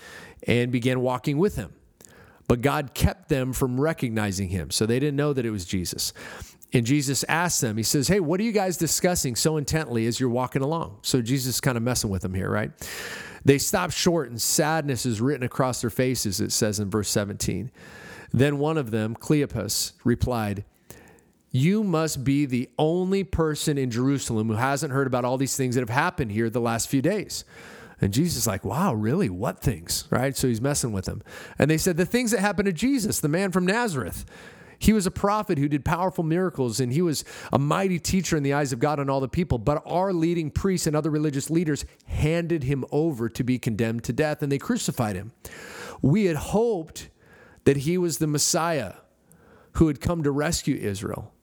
and 0.45 0.73
began 0.73 0.99
walking 0.99 1.37
with 1.37 1.55
them 1.55 1.71
but 2.49 2.61
God 2.61 2.95
kept 2.95 3.29
them 3.29 3.53
from 3.53 3.79
recognizing 3.79 4.49
him. 4.49 4.71
So 4.71 4.87
they 4.87 4.99
didn't 4.99 5.15
know 5.15 5.33
that 5.33 5.45
it 5.45 5.51
was 5.51 5.65
Jesus. 5.65 6.13
And 6.73 6.83
Jesus 6.83 7.23
asked 7.29 7.61
them, 7.61 7.77
He 7.77 7.83
says, 7.83 8.07
Hey, 8.07 8.19
what 8.19 8.39
are 8.39 8.43
you 8.43 8.51
guys 8.51 8.75
discussing 8.75 9.35
so 9.35 9.57
intently 9.57 10.07
as 10.07 10.19
you're 10.19 10.29
walking 10.29 10.63
along? 10.63 10.97
So 11.03 11.21
Jesus 11.21 11.55
is 11.55 11.61
kind 11.61 11.77
of 11.77 11.83
messing 11.83 12.09
with 12.09 12.23
them 12.23 12.33
here, 12.33 12.49
right? 12.49 12.71
They 13.45 13.59
stop 13.59 13.91
short, 13.91 14.31
and 14.31 14.41
sadness 14.41 15.05
is 15.05 15.21
written 15.21 15.43
across 15.43 15.81
their 15.81 15.91
faces, 15.91 16.41
it 16.41 16.51
says 16.51 16.79
in 16.79 16.89
verse 16.89 17.09
17. 17.09 17.69
Then 18.33 18.57
one 18.57 18.79
of 18.79 18.89
them, 18.89 19.15
Cleopas, 19.15 19.93
replied, 20.03 20.65
You 21.51 21.83
must 21.83 22.23
be 22.23 22.47
the 22.47 22.67
only 22.79 23.23
person 23.23 23.77
in 23.77 23.91
Jerusalem 23.91 24.47
who 24.47 24.55
hasn't 24.55 24.91
heard 24.91 25.05
about 25.05 25.23
all 25.23 25.37
these 25.37 25.55
things 25.55 25.75
that 25.75 25.81
have 25.81 25.89
happened 25.89 26.31
here 26.31 26.49
the 26.49 26.59
last 26.59 26.89
few 26.89 27.03
days. 27.03 27.45
And 28.01 28.13
Jesus 28.13 28.37
is 28.37 28.47
like, 28.47 28.63
wow, 28.63 28.93
really? 28.93 29.29
What 29.29 29.59
things? 29.59 30.07
Right? 30.09 30.35
So 30.35 30.47
he's 30.47 30.61
messing 30.61 30.91
with 30.91 31.05
them. 31.05 31.21
And 31.57 31.69
they 31.69 31.77
said, 31.77 31.97
the 31.97 32.05
things 32.05 32.31
that 32.31 32.39
happened 32.39 32.67
to 32.67 32.73
Jesus, 32.73 33.19
the 33.19 33.27
man 33.27 33.51
from 33.51 33.65
Nazareth. 33.65 34.25
He 34.81 34.93
was 34.93 35.05
a 35.05 35.11
prophet 35.11 35.57
who 35.57 35.67
did 35.67 35.83
powerful 35.83 36.23
miracles, 36.23 36.79
and 36.79 36.93
he 36.93 37.01
was 37.01 37.25
a 37.51 37.59
mighty 37.59 37.99
teacher 37.99 38.37
in 38.37 38.43
the 38.43 38.53
eyes 38.53 38.71
of 38.71 38.79
God 38.79 38.97
and 38.97 39.09
all 39.09 39.19
the 39.19 39.27
people. 39.27 39.57
But 39.57 39.83
our 39.85 40.13
leading 40.13 40.49
priests 40.49 40.87
and 40.87 40.95
other 40.95 41.09
religious 41.09 41.49
leaders 41.49 41.83
handed 42.05 42.63
him 42.63 42.85
over 42.89 43.27
to 43.27 43.43
be 43.43 43.59
condemned 43.59 44.05
to 44.05 44.13
death, 44.13 44.41
and 44.41 44.49
they 44.49 44.57
crucified 44.57 45.17
him. 45.17 45.33
We 46.01 46.25
had 46.25 46.37
hoped 46.37 47.09
that 47.65 47.77
he 47.77 47.97
was 47.97 48.19
the 48.19 48.27
Messiah 48.27 48.93
who 49.73 49.87
had 49.87 49.99
come 49.99 50.23
to 50.23 50.31
rescue 50.31 50.77
Israel. 50.77 51.33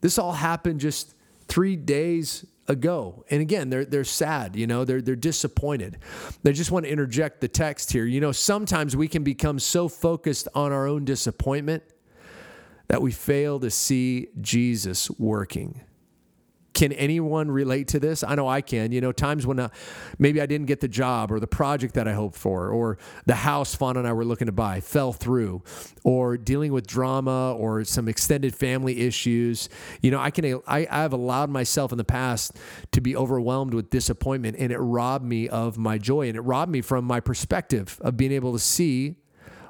This 0.00 0.18
all 0.18 0.32
happened 0.32 0.80
just 0.80 1.14
three 1.48 1.76
days 1.76 2.44
ago. 2.68 3.24
And 3.30 3.40
again, 3.40 3.70
they're 3.70 3.84
they're 3.84 4.04
sad, 4.04 4.54
you 4.54 4.66
know, 4.66 4.84
they're 4.84 5.00
they're 5.00 5.16
disappointed. 5.16 5.98
They 6.42 6.52
just 6.52 6.70
want 6.70 6.84
to 6.84 6.92
interject 6.92 7.40
the 7.40 7.48
text 7.48 7.90
here. 7.92 8.04
You 8.04 8.20
know, 8.20 8.32
sometimes 8.32 8.96
we 8.96 9.08
can 9.08 9.24
become 9.24 9.58
so 9.58 9.88
focused 9.88 10.48
on 10.54 10.72
our 10.72 10.86
own 10.86 11.04
disappointment 11.04 11.82
that 12.88 13.02
we 13.02 13.12
fail 13.12 13.58
to 13.60 13.70
see 13.70 14.28
Jesus 14.40 15.10
working. 15.18 15.80
Can 16.78 16.92
anyone 16.92 17.50
relate 17.50 17.88
to 17.88 17.98
this? 17.98 18.22
I 18.22 18.36
know 18.36 18.46
I 18.46 18.60
can. 18.60 18.92
You 18.92 19.00
know, 19.00 19.10
times 19.10 19.44
when 19.44 19.58
uh, 19.58 19.68
maybe 20.16 20.40
I 20.40 20.46
didn't 20.46 20.68
get 20.68 20.80
the 20.80 20.86
job 20.86 21.32
or 21.32 21.40
the 21.40 21.48
project 21.48 21.94
that 21.94 22.06
I 22.06 22.12
hoped 22.12 22.36
for, 22.36 22.68
or 22.68 22.98
the 23.26 23.34
house 23.34 23.74
Fawn 23.74 23.96
and 23.96 24.06
I 24.06 24.12
were 24.12 24.24
looking 24.24 24.46
to 24.46 24.52
buy 24.52 24.78
fell 24.78 25.12
through, 25.12 25.64
or 26.04 26.36
dealing 26.36 26.72
with 26.72 26.86
drama 26.86 27.52
or 27.52 27.82
some 27.82 28.06
extended 28.06 28.54
family 28.54 29.00
issues. 29.00 29.68
You 30.02 30.12
know, 30.12 30.20
I 30.20 30.30
can 30.30 30.60
I, 30.68 30.86
I've 30.88 31.12
allowed 31.12 31.50
myself 31.50 31.90
in 31.90 31.98
the 31.98 32.04
past 32.04 32.56
to 32.92 33.00
be 33.00 33.16
overwhelmed 33.16 33.74
with 33.74 33.90
disappointment, 33.90 34.54
and 34.56 34.70
it 34.70 34.78
robbed 34.78 35.24
me 35.24 35.48
of 35.48 35.78
my 35.78 35.98
joy, 35.98 36.28
and 36.28 36.36
it 36.36 36.42
robbed 36.42 36.70
me 36.70 36.80
from 36.80 37.04
my 37.04 37.18
perspective 37.18 37.98
of 38.02 38.16
being 38.16 38.30
able 38.30 38.52
to 38.52 38.60
see 38.60 39.16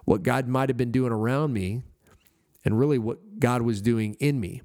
what 0.05 0.23
God 0.23 0.47
might 0.47 0.69
have 0.69 0.77
been 0.77 0.93
doing 0.93 1.12
around 1.12 1.55
me 1.55 1.85
and 2.67 2.79
really 2.79 2.99
what 2.99 3.41
God 3.41 3.62
was 3.62 3.81
doing 3.81 4.12
in 4.21 4.38
me. 4.38 4.61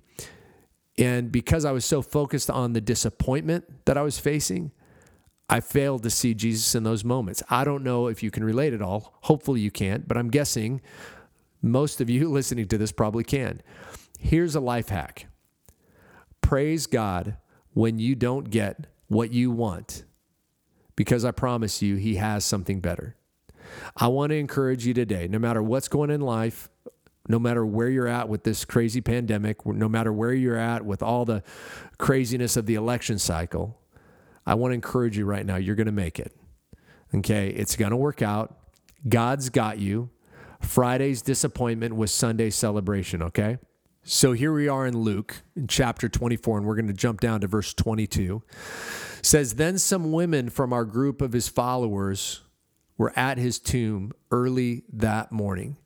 And 0.97 1.31
because 1.31 1.65
I 1.65 1.71
was 1.71 1.85
so 1.85 2.01
focused 2.01 2.49
on 2.49 2.73
the 2.73 2.81
disappointment 2.81 3.85
that 3.85 3.97
I 3.97 4.01
was 4.01 4.19
facing, 4.19 4.71
I 5.49 5.59
failed 5.59 6.03
to 6.03 6.09
see 6.09 6.33
Jesus 6.33 6.75
in 6.75 6.83
those 6.83 7.03
moments. 7.03 7.43
I 7.49 7.63
don't 7.63 7.83
know 7.83 8.07
if 8.07 8.23
you 8.23 8.31
can 8.31 8.43
relate 8.43 8.73
at 8.73 8.81
all. 8.81 9.13
Hopefully 9.21 9.59
you 9.59 9.71
can't, 9.71 10.07
but 10.07 10.17
I'm 10.17 10.29
guessing 10.29 10.81
most 11.61 12.01
of 12.01 12.09
you 12.09 12.29
listening 12.31 12.67
to 12.67 12.77
this 12.77 12.91
probably 12.91 13.23
can. 13.23 13.61
Here's 14.19 14.55
a 14.55 14.59
life 14.59 14.89
hack 14.89 15.27
praise 16.41 16.87
God 16.87 17.37
when 17.73 17.97
you 17.97 18.15
don't 18.15 18.49
get 18.49 18.87
what 19.07 19.31
you 19.31 19.49
want, 19.49 20.03
because 20.95 21.25
I 21.25 21.31
promise 21.31 21.81
you, 21.81 21.95
He 21.95 22.15
has 22.15 22.45
something 22.45 22.79
better. 22.79 23.15
I 23.95 24.07
want 24.07 24.31
to 24.31 24.35
encourage 24.35 24.85
you 24.85 24.93
today, 24.93 25.27
no 25.27 25.39
matter 25.39 25.63
what's 25.63 25.87
going 25.87 26.09
in 26.09 26.21
life, 26.21 26.69
no 27.27 27.39
matter 27.39 27.65
where 27.65 27.89
you're 27.89 28.07
at 28.07 28.27
with 28.27 28.43
this 28.43 28.65
crazy 28.65 29.01
pandemic, 29.01 29.65
no 29.65 29.87
matter 29.87 30.11
where 30.11 30.33
you're 30.33 30.57
at 30.57 30.85
with 30.85 31.01
all 31.01 31.25
the 31.25 31.43
craziness 31.97 32.57
of 32.57 32.65
the 32.65 32.75
election 32.75 33.17
cycle, 33.17 33.79
I 34.45 34.55
want 34.55 34.71
to 34.71 34.75
encourage 34.75 35.17
you 35.17 35.25
right 35.25 35.45
now, 35.45 35.55
you're 35.55 35.75
going 35.75 35.85
to 35.85 35.91
make 35.91 36.19
it. 36.19 36.35
Okay. 37.15 37.49
It's 37.49 37.75
going 37.75 37.91
to 37.91 37.97
work 37.97 38.21
out. 38.21 38.57
God's 39.07 39.49
got 39.49 39.79
you. 39.79 40.09
Friday's 40.59 41.21
disappointment 41.21 41.95
was 41.95 42.11
Sunday's 42.11 42.55
celebration. 42.55 43.21
Okay. 43.21 43.57
So 44.05 44.33
here 44.33 44.51
we 44.51 44.67
are 44.67 44.85
in 44.85 44.97
Luke 44.97 45.43
in 45.55 45.67
chapter 45.67 46.09
24, 46.09 46.57
and 46.57 46.67
we're 46.67 46.75
going 46.75 46.87
to 46.87 46.93
jump 46.93 47.21
down 47.21 47.39
to 47.39 47.47
verse 47.47 47.73
22. 47.73 48.43
It 49.19 49.25
says, 49.25 49.55
Then 49.55 49.77
some 49.77 50.11
women 50.11 50.49
from 50.49 50.73
our 50.73 50.83
group 50.83 51.21
of 51.21 51.31
his 51.31 51.47
followers 51.47 52.41
were 52.97 53.13
at 53.15 53.37
his 53.37 53.59
tomb 53.59 54.11
early 54.29 54.83
that 54.91 55.31
morning, 55.31 55.77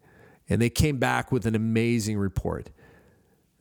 and 0.50 0.62
they 0.62 0.70
came 0.70 0.98
back 0.98 1.32
with 1.32 1.46
an 1.46 1.56
amazing 1.56 2.18
report. 2.18 2.70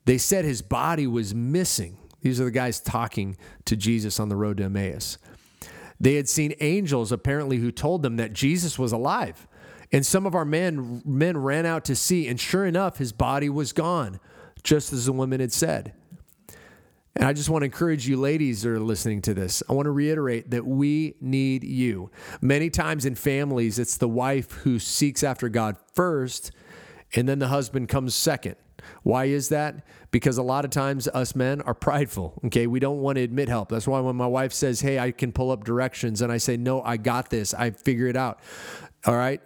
They 0.04 0.18
said 0.18 0.44
his 0.44 0.62
body 0.62 1.06
was 1.06 1.34
missing. 1.34 1.98
These 2.20 2.40
are 2.40 2.44
the 2.44 2.50
guys 2.50 2.80
talking 2.80 3.36
to 3.64 3.76
Jesus 3.76 4.20
on 4.20 4.28
the 4.28 4.36
road 4.36 4.58
to 4.58 4.64
Emmaus. 4.64 5.18
They 5.98 6.14
had 6.14 6.28
seen 6.28 6.54
angels 6.60 7.12
apparently 7.12 7.58
who 7.58 7.72
told 7.72 8.02
them 8.02 8.16
that 8.16 8.32
Jesus 8.32 8.78
was 8.78 8.92
alive. 8.92 9.46
And 9.92 10.04
some 10.04 10.26
of 10.26 10.34
our 10.34 10.44
men 10.44 11.02
men 11.04 11.36
ran 11.36 11.64
out 11.64 11.84
to 11.86 11.96
see, 11.96 12.26
and 12.26 12.40
sure 12.40 12.66
enough, 12.66 12.98
his 12.98 13.12
body 13.12 13.48
was 13.48 13.72
gone, 13.72 14.18
just 14.62 14.92
as 14.92 15.06
the 15.06 15.12
women 15.12 15.40
had 15.40 15.52
said. 15.52 15.92
And 17.14 17.24
I 17.24 17.32
just 17.32 17.48
want 17.48 17.62
to 17.62 17.66
encourage 17.66 18.06
you, 18.06 18.18
ladies 18.18 18.62
that 18.62 18.70
are 18.70 18.80
listening 18.80 19.22
to 19.22 19.32
this. 19.32 19.62
I 19.70 19.72
want 19.72 19.86
to 19.86 19.90
reiterate 19.90 20.50
that 20.50 20.66
we 20.66 21.14
need 21.20 21.64
you. 21.64 22.10
Many 22.42 22.68
times 22.68 23.06
in 23.06 23.14
families, 23.14 23.78
it's 23.78 23.96
the 23.96 24.08
wife 24.08 24.50
who 24.52 24.78
seeks 24.78 25.22
after 25.22 25.48
God 25.48 25.76
first, 25.94 26.50
and 27.16 27.28
then 27.28 27.38
the 27.38 27.48
husband 27.48 27.88
comes 27.88 28.14
second. 28.14 28.56
Why 29.02 29.24
is 29.24 29.48
that? 29.48 29.86
Because 30.10 30.38
a 30.38 30.42
lot 30.42 30.64
of 30.64 30.70
times 30.70 31.08
us 31.08 31.34
men 31.34 31.60
are 31.62 31.74
prideful. 31.74 32.40
Okay. 32.46 32.66
We 32.66 32.78
don't 32.78 33.00
want 33.00 33.16
to 33.16 33.22
admit 33.22 33.48
help. 33.48 33.68
That's 33.68 33.88
why 33.88 34.00
when 34.00 34.16
my 34.16 34.26
wife 34.26 34.52
says, 34.52 34.80
Hey, 34.80 34.98
I 34.98 35.10
can 35.10 35.32
pull 35.32 35.50
up 35.50 35.64
directions, 35.64 36.22
and 36.22 36.30
I 36.30 36.38
say, 36.38 36.56
No, 36.56 36.82
I 36.82 36.96
got 36.96 37.30
this. 37.30 37.54
I 37.54 37.70
figure 37.70 38.06
it 38.06 38.16
out. 38.16 38.40
All 39.04 39.16
right. 39.16 39.40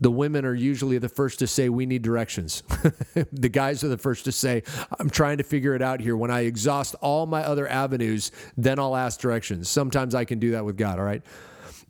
The 0.00 0.10
women 0.10 0.44
are 0.44 0.54
usually 0.54 0.98
the 0.98 1.08
first 1.08 1.38
to 1.38 1.46
say, 1.46 1.68
We 1.68 1.86
need 1.86 2.02
directions. 2.02 2.62
the 3.32 3.48
guys 3.48 3.82
are 3.82 3.88
the 3.88 3.98
first 3.98 4.24
to 4.26 4.32
say, 4.32 4.62
I'm 4.98 5.10
trying 5.10 5.38
to 5.38 5.44
figure 5.44 5.74
it 5.74 5.82
out 5.82 6.00
here. 6.00 6.16
When 6.16 6.30
I 6.30 6.40
exhaust 6.40 6.94
all 7.00 7.26
my 7.26 7.42
other 7.42 7.66
avenues, 7.68 8.32
then 8.56 8.78
I'll 8.78 8.96
ask 8.96 9.18
directions. 9.18 9.68
Sometimes 9.68 10.14
I 10.14 10.24
can 10.24 10.38
do 10.38 10.52
that 10.52 10.64
with 10.64 10.76
God. 10.76 10.98
All 10.98 11.04
right. 11.04 11.22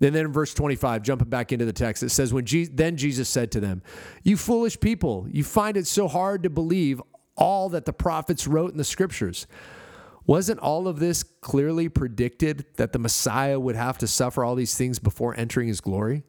And 0.04 0.14
then 0.14 0.26
in 0.26 0.32
verse 0.32 0.52
25, 0.54 1.02
jumping 1.02 1.28
back 1.28 1.50
into 1.50 1.64
the 1.64 1.72
text, 1.72 2.02
it 2.02 2.10
says, 2.10 2.32
when 2.32 2.44
Je- 2.44 2.66
Then 2.66 2.96
Jesus 2.96 3.28
said 3.28 3.50
to 3.52 3.60
them, 3.60 3.82
You 4.22 4.36
foolish 4.36 4.78
people, 4.78 5.26
you 5.30 5.42
find 5.42 5.76
it 5.76 5.86
so 5.86 6.08
hard 6.08 6.42
to 6.42 6.50
believe 6.50 7.00
all 7.36 7.70
that 7.70 7.86
the 7.86 7.92
prophets 7.92 8.46
wrote 8.46 8.70
in 8.70 8.76
the 8.76 8.84
scriptures. 8.84 9.46
Wasn't 10.26 10.60
all 10.60 10.88
of 10.88 10.98
this 10.98 11.22
clearly 11.22 11.88
predicted 11.88 12.64
that 12.76 12.92
the 12.92 12.98
Messiah 12.98 13.58
would 13.58 13.76
have 13.76 13.98
to 13.98 14.06
suffer 14.06 14.44
all 14.44 14.54
these 14.54 14.76
things 14.76 14.98
before 14.98 15.38
entering 15.38 15.68
his 15.68 15.80
glory? 15.80 16.22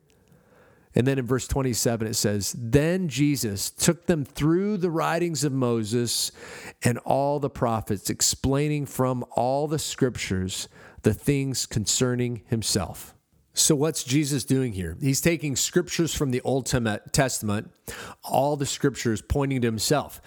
And 0.95 1.05
then 1.05 1.19
in 1.19 1.25
verse 1.25 1.47
27, 1.47 2.07
it 2.07 2.13
says, 2.13 2.55
Then 2.57 3.09
Jesus 3.09 3.69
took 3.69 4.05
them 4.05 4.23
through 4.23 4.77
the 4.77 4.89
writings 4.89 5.43
of 5.43 5.51
Moses 5.51 6.31
and 6.83 6.97
all 6.99 7.39
the 7.39 7.49
prophets, 7.49 8.09
explaining 8.09 8.85
from 8.85 9.25
all 9.31 9.67
the 9.67 9.79
scriptures 9.79 10.69
the 11.03 11.13
things 11.13 11.65
concerning 11.65 12.41
himself. 12.47 13.13
So, 13.57 13.73
what's 13.73 14.03
Jesus 14.03 14.43
doing 14.43 14.73
here? 14.73 14.97
He's 14.99 15.21
taking 15.21 15.55
scriptures 15.55 16.13
from 16.13 16.31
the 16.31 16.41
Old 16.41 16.65
Testament, 16.65 17.71
all 18.21 18.57
the 18.57 18.65
scriptures 18.65 19.21
pointing 19.21 19.61
to 19.61 19.67
himself. 19.67 20.21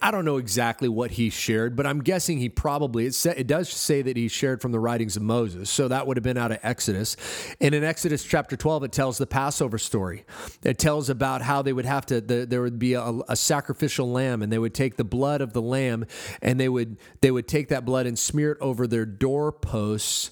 I 0.00 0.12
don't 0.12 0.24
know 0.24 0.36
exactly 0.36 0.88
what 0.88 1.10
he 1.10 1.30
shared, 1.30 1.74
but 1.74 1.84
I'm 1.84 2.00
guessing 2.00 2.38
he 2.38 2.48
probably, 2.48 3.06
it, 3.06 3.46
does 3.48 3.68
say 3.70 4.02
that 4.02 4.16
he 4.16 4.28
shared 4.28 4.62
from 4.62 4.70
the 4.70 4.78
writings 4.78 5.16
of 5.16 5.22
Moses. 5.22 5.68
So, 5.68 5.88
that 5.88 6.06
would 6.06 6.16
have 6.16 6.22
been 6.22 6.38
out 6.38 6.52
of 6.52 6.60
Exodus. 6.62 7.16
And 7.60 7.74
in 7.74 7.82
Exodus 7.82 8.22
chapter 8.22 8.56
12, 8.56 8.84
it 8.84 8.92
tells 8.92 9.18
the 9.18 9.26
Passover 9.26 9.76
story. 9.76 10.24
It 10.62 10.78
tells 10.78 11.10
about 11.10 11.42
how 11.42 11.62
they 11.62 11.72
would 11.72 11.86
have 11.86 12.06
to, 12.06 12.20
the, 12.20 12.46
there 12.46 12.62
would 12.62 12.78
be 12.78 12.94
a, 12.94 13.18
a 13.28 13.34
sacrificial 13.34 14.08
lamb, 14.12 14.42
and 14.42 14.52
they 14.52 14.60
would 14.60 14.74
take 14.74 14.94
the 14.94 15.02
blood 15.02 15.40
of 15.40 15.54
the 15.54 15.62
lamb 15.62 16.06
and 16.40 16.60
they 16.60 16.68
would, 16.68 16.98
they 17.20 17.32
would 17.32 17.48
take 17.48 17.68
that 17.68 17.84
blood 17.84 18.06
and 18.06 18.16
smear 18.16 18.52
it 18.52 18.58
over 18.60 18.86
their 18.86 19.06
doorposts 19.06 20.30